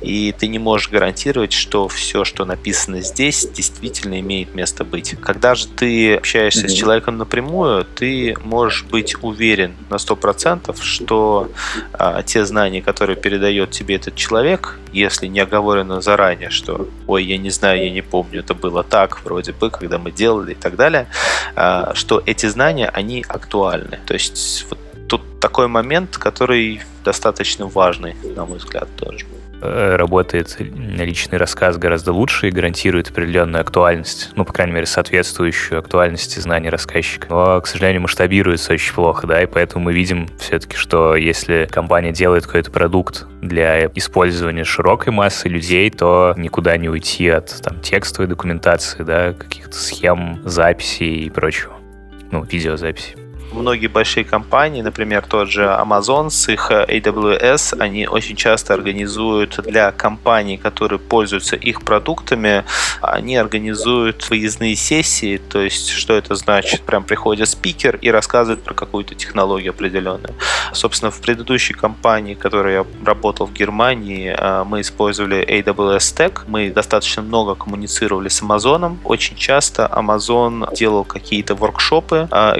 и 0.00 0.32
ты 0.38 0.46
не 0.46 0.60
можешь 0.60 0.90
гарантировать, 0.90 1.52
что 1.52 1.88
все, 1.88 2.24
что 2.24 2.44
написано 2.44 3.00
здесь, 3.00 3.48
действительно 3.48 4.20
имеет 4.20 4.54
место 4.54 4.84
быть. 4.84 5.16
Когда 5.20 5.56
же 5.56 5.66
ты 5.66 6.14
общаешься 6.14 6.66
mm-hmm. 6.66 6.68
с 6.68 6.72
человеком 6.72 7.18
напрямую, 7.18 7.84
ты 7.84 8.36
можешь 8.44 8.84
быть 8.84 9.16
уверен 9.22 9.74
на 9.90 9.96
100%, 9.96 10.80
что 10.82 11.48
а, 11.92 12.22
те 12.22 12.44
знания, 12.44 12.80
которые 12.80 13.16
передает 13.16 13.72
тебе 13.72 13.96
этот 13.96 14.14
человек, 14.14 14.78
если 14.92 15.26
не 15.26 15.40
оговорено 15.40 16.00
заранее, 16.00 16.50
что 16.50 16.88
«Ой, 17.06 17.24
я 17.24 17.38
не 17.38 17.50
знаю, 17.50 17.82
я 17.82 17.90
не 17.90 18.02
помню, 18.02 18.40
это 18.40 18.54
было 18.54 18.84
так, 18.84 19.24
вроде 19.24 19.52
бы, 19.52 19.70
когда 19.70 19.95
мы 19.98 20.10
делали» 20.10 20.52
и 20.52 20.54
так 20.54 20.76
далее, 20.76 21.06
а, 21.54 21.94
что 21.94 22.22
эти 22.26 22.46
знания, 22.46 22.88
они 22.88 23.24
актуальны. 23.28 23.98
То 24.06 24.14
есть 24.14 24.66
вот 24.70 24.78
тут 25.08 25.40
такой 25.40 25.68
момент, 25.68 26.16
который 26.16 26.80
достаточно 27.04 27.66
важный, 27.66 28.16
на 28.36 28.44
мой 28.44 28.58
взгляд, 28.58 28.88
тоже. 28.96 29.26
Э, 29.62 29.96
работает 29.96 30.56
личный 30.58 31.38
рассказ 31.38 31.78
гораздо 31.78 32.12
лучше 32.12 32.48
и 32.48 32.50
гарантирует 32.50 33.08
определенную 33.10 33.62
актуальность, 33.62 34.30
ну, 34.36 34.44
по 34.44 34.52
крайней 34.52 34.74
мере, 34.74 34.86
соответствующую 34.86 35.78
актуальности 35.78 36.38
знаний 36.38 36.68
рассказчика. 36.68 37.26
Но, 37.30 37.60
к 37.62 37.66
сожалению, 37.66 38.02
масштабируется 38.02 38.74
очень 38.74 38.92
плохо, 38.92 39.26
да, 39.26 39.42
и 39.42 39.46
поэтому 39.46 39.86
мы 39.86 39.94
видим 39.94 40.28
все-таки, 40.38 40.76
что 40.76 41.16
если 41.16 41.68
компания 41.70 42.12
делает 42.12 42.46
какой-то 42.46 42.70
продукт 42.70 43.26
для 43.40 43.86
использования 43.86 44.64
широкой 44.64 45.12
массы 45.12 45.48
людей, 45.48 45.90
то 45.90 46.34
никуда 46.36 46.76
не 46.76 46.90
уйти 46.90 47.28
от 47.28 47.62
там, 47.62 47.80
текстовой 47.80 48.28
документации, 48.28 49.02
да, 49.04 49.32
каких-то 49.32 49.74
схем, 49.74 50.42
записей 50.44 51.24
и 51.24 51.30
прочего. 51.30 51.72
Ну, 52.30 52.42
видеозаписи 52.42 53.25
многие 53.56 53.88
большие 53.88 54.24
компании, 54.24 54.82
например, 54.82 55.24
тот 55.26 55.50
же 55.50 55.64
Amazon 55.64 56.30
с 56.30 56.48
их 56.48 56.70
э, 56.70 56.84
AWS, 56.88 57.78
они 57.80 58.06
очень 58.06 58.36
часто 58.36 58.74
организуют 58.74 59.58
для 59.64 59.92
компаний, 59.92 60.56
которые 60.56 60.98
пользуются 60.98 61.56
их 61.56 61.82
продуктами, 61.82 62.64
они 63.00 63.36
организуют 63.36 64.28
выездные 64.30 64.76
сессии, 64.76 65.38
то 65.38 65.60
есть 65.60 65.90
что 65.90 66.14
это 66.14 66.34
значит? 66.34 66.82
Прям 66.82 67.04
приходит 67.04 67.48
спикер 67.48 67.96
и 67.96 68.10
рассказывает 68.10 68.62
про 68.62 68.74
какую-то 68.74 69.14
технологию 69.14 69.70
определенную. 69.70 70.34
Собственно, 70.72 71.10
в 71.10 71.20
предыдущей 71.20 71.74
компании, 71.74 72.34
в 72.34 72.38
которой 72.38 72.74
я 72.74 72.86
работал 73.04 73.46
в 73.46 73.52
Германии, 73.52 74.34
э, 74.36 74.64
мы 74.64 74.80
использовали 74.80 75.44
AWS 75.46 75.98
Stack, 75.98 76.40
мы 76.46 76.70
достаточно 76.70 77.22
много 77.22 77.54
коммуницировали 77.54 78.28
с 78.28 78.42
Amazon. 78.42 78.98
Очень 79.04 79.36
часто 79.36 79.90
Amazon 79.92 80.74
делал 80.74 81.04
какие-то 81.04 81.54
воркшопы 81.54 82.28
э, 82.30 82.58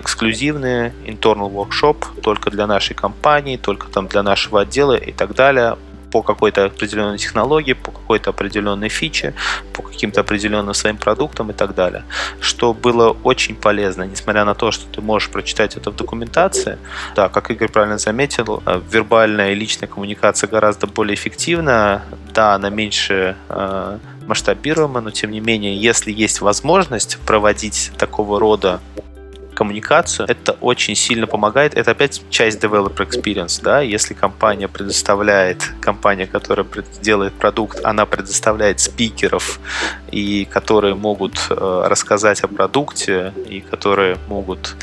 эксклюзивные, 0.87 0.93
internal 1.07 1.51
workshop 1.51 2.21
только 2.23 2.51
для 2.51 2.67
нашей 2.67 2.95
компании, 2.95 3.57
только 3.57 3.89
там 3.89 4.07
для 4.07 4.23
нашего 4.23 4.61
отдела 4.61 4.95
и 4.95 5.13
так 5.13 5.35
далее 5.35 5.77
по 6.13 6.23
какой-то 6.23 6.65
определенной 6.65 7.19
технологии, 7.19 7.75
по 7.75 7.91
какой-то 7.91 8.31
определенной 8.31 8.89
фиче, 8.89 9.35
по 9.73 9.83
каким-то 9.83 10.21
определенным 10.21 10.73
своим 10.73 10.97
продуктам 10.97 11.51
и 11.51 11.53
так 11.53 11.75
далее. 11.75 12.05
Что 12.41 12.73
было 12.73 13.17
очень 13.25 13.57
полезно, 13.57 14.05
несмотря 14.05 14.45
на 14.45 14.55
то, 14.55 14.71
что 14.71 14.87
ты 14.87 15.03
можешь 15.03 15.29
прочитать 15.31 15.77
это 15.77 15.91
в 15.91 15.97
документации. 15.97 16.79
Да, 17.17 17.29
как 17.29 17.51
Игорь 17.51 17.69
правильно 17.69 17.99
заметил, 17.99 18.63
э, 18.65 18.81
вербальная 18.91 19.53
и 19.53 19.55
личная 19.57 19.89
коммуникация 19.89 20.49
гораздо 20.49 20.87
более 20.87 21.15
эффективна. 21.15 22.03
Да, 22.33 22.55
она 22.55 22.71
меньше 22.71 23.37
э, 23.49 23.99
масштабируема, 24.27 25.01
но 25.01 25.11
тем 25.11 25.33
не 25.33 25.41
менее, 25.41 25.77
если 25.77 26.13
есть 26.13 26.41
возможность 26.41 27.19
проводить 27.27 27.91
такого 27.99 28.39
рода 28.41 28.81
коммуникацию, 29.57 30.29
это 30.29 30.53
очень 30.61 30.95
сильно 30.95 31.27
помогает. 31.27 31.75
Это 31.75 31.91
опять 31.91 32.23
часть 32.31 32.63
developer 32.63 33.09
experience, 33.09 33.61
да, 33.63 33.81
если 33.81 34.15
компания 34.15 34.69
предоставляет, 34.69 35.73
компания, 35.81 36.27
которая 36.27 36.67
делает 37.03 37.33
продукт, 37.33 37.81
она 37.85 38.07
предоставляет 38.07 38.81
спикеров, 38.81 39.59
и 40.13 40.45
которые 40.45 40.95
могут 40.95 41.47
э, 41.51 41.85
рассказать 41.89 42.41
о 42.45 42.49
продукте, 42.49 43.33
и 43.49 43.61
которые 43.61 44.17
могут, 44.29 44.77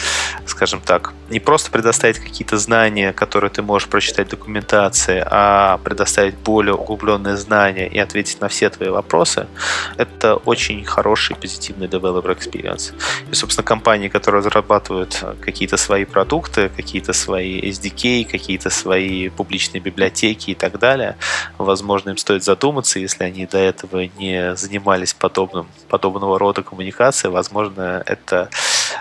скажем 0.46 0.82
так, 0.82 1.14
не 1.30 1.40
просто 1.40 1.72
предоставить 1.72 2.20
какие-то 2.20 2.58
знания, 2.58 3.14
которые 3.14 3.50
ты 3.50 3.62
можешь 3.62 3.88
прочитать 3.88 4.28
в 4.28 4.32
документации, 4.32 5.24
а 5.26 5.78
предоставить 5.84 6.36
более 6.36 6.76
углубленные 6.76 7.38
знания 7.38 7.88
и 7.88 7.98
ответить 7.98 8.42
на 8.42 8.48
все 8.48 8.70
твои 8.70 8.90
вопросы, 8.90 9.48
это 9.98 10.36
очень 10.36 10.84
хороший 10.86 11.36
позитивный 11.36 11.88
developer 11.88 12.38
experience. 12.38 12.94
И, 13.32 13.36
собственно, 13.36 13.66
компании, 13.66 14.10
которые 14.10 14.40
разрабатывают 14.40 15.20
э, 15.22 15.36
какие-то 15.42 15.78
свои 15.78 16.06
продукты, 16.06 16.70
какие-то 16.70 17.14
свои 17.14 17.62
SDK, 17.62 18.26
какие-то 18.30 18.70
свои 18.70 19.30
публичные 19.30 19.82
библиотеки 19.82 20.52
и 20.52 20.56
так 20.56 20.80
далее, 20.80 21.16
возможно, 21.58 22.12
им 22.12 22.18
стоит 22.18 22.44
задуматься, 22.44 23.00
если 23.00 23.24
они 23.24 23.46
до 23.46 23.58
этого 23.58 24.10
не 24.18 24.56
занимались 24.56 25.14
подобным, 25.14 25.68
подобного 25.90 26.38
рода 26.38 26.64
коммуникацией, 26.64 27.32
возможно, 27.32 28.04
это 28.06 28.50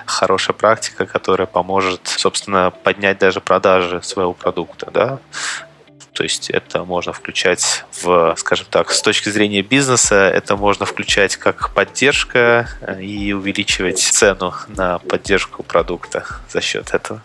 хорошая 0.06 0.54
практика, 0.54 1.06
которая 1.06 1.46
поможет, 1.46 2.00
собственно, 2.06 2.70
поднять 2.70 3.18
даже 3.18 3.40
продажи 3.40 4.02
своего 4.02 4.32
продукта, 4.32 4.90
да, 4.92 5.18
то 6.12 6.24
есть 6.24 6.50
это 6.50 6.84
можно 6.84 7.12
включать 7.12 7.84
в, 8.02 8.34
скажем 8.36 8.66
так, 8.70 8.90
с 8.90 9.00
точки 9.00 9.30
зрения 9.30 9.62
бизнеса, 9.62 10.28
это 10.28 10.56
можно 10.56 10.84
включать 10.84 11.36
как 11.36 11.72
поддержка 11.72 12.68
э, 12.82 13.02
и 13.02 13.32
увеличивать 13.32 13.98
цену 13.98 14.52
на 14.68 14.98
поддержку 14.98 15.62
продукта 15.62 16.26
за 16.50 16.60
счет 16.60 16.90
этого. 16.92 17.22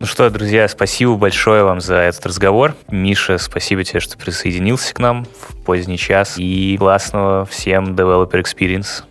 Ну 0.00 0.06
что, 0.06 0.28
друзья, 0.30 0.68
спасибо 0.68 1.14
большое 1.16 1.64
вам 1.64 1.80
за 1.80 1.96
этот 1.96 2.26
разговор. 2.26 2.74
Миша, 2.90 3.38
спасибо 3.38 3.84
тебе, 3.84 4.00
что 4.00 4.18
присоединился 4.18 4.94
к 4.94 4.98
нам 4.98 5.24
в 5.24 5.56
поздний 5.62 5.98
час. 5.98 6.34
И 6.36 6.76
классного 6.78 7.44
всем 7.46 7.94
developer 7.94 8.42
experience. 8.42 9.04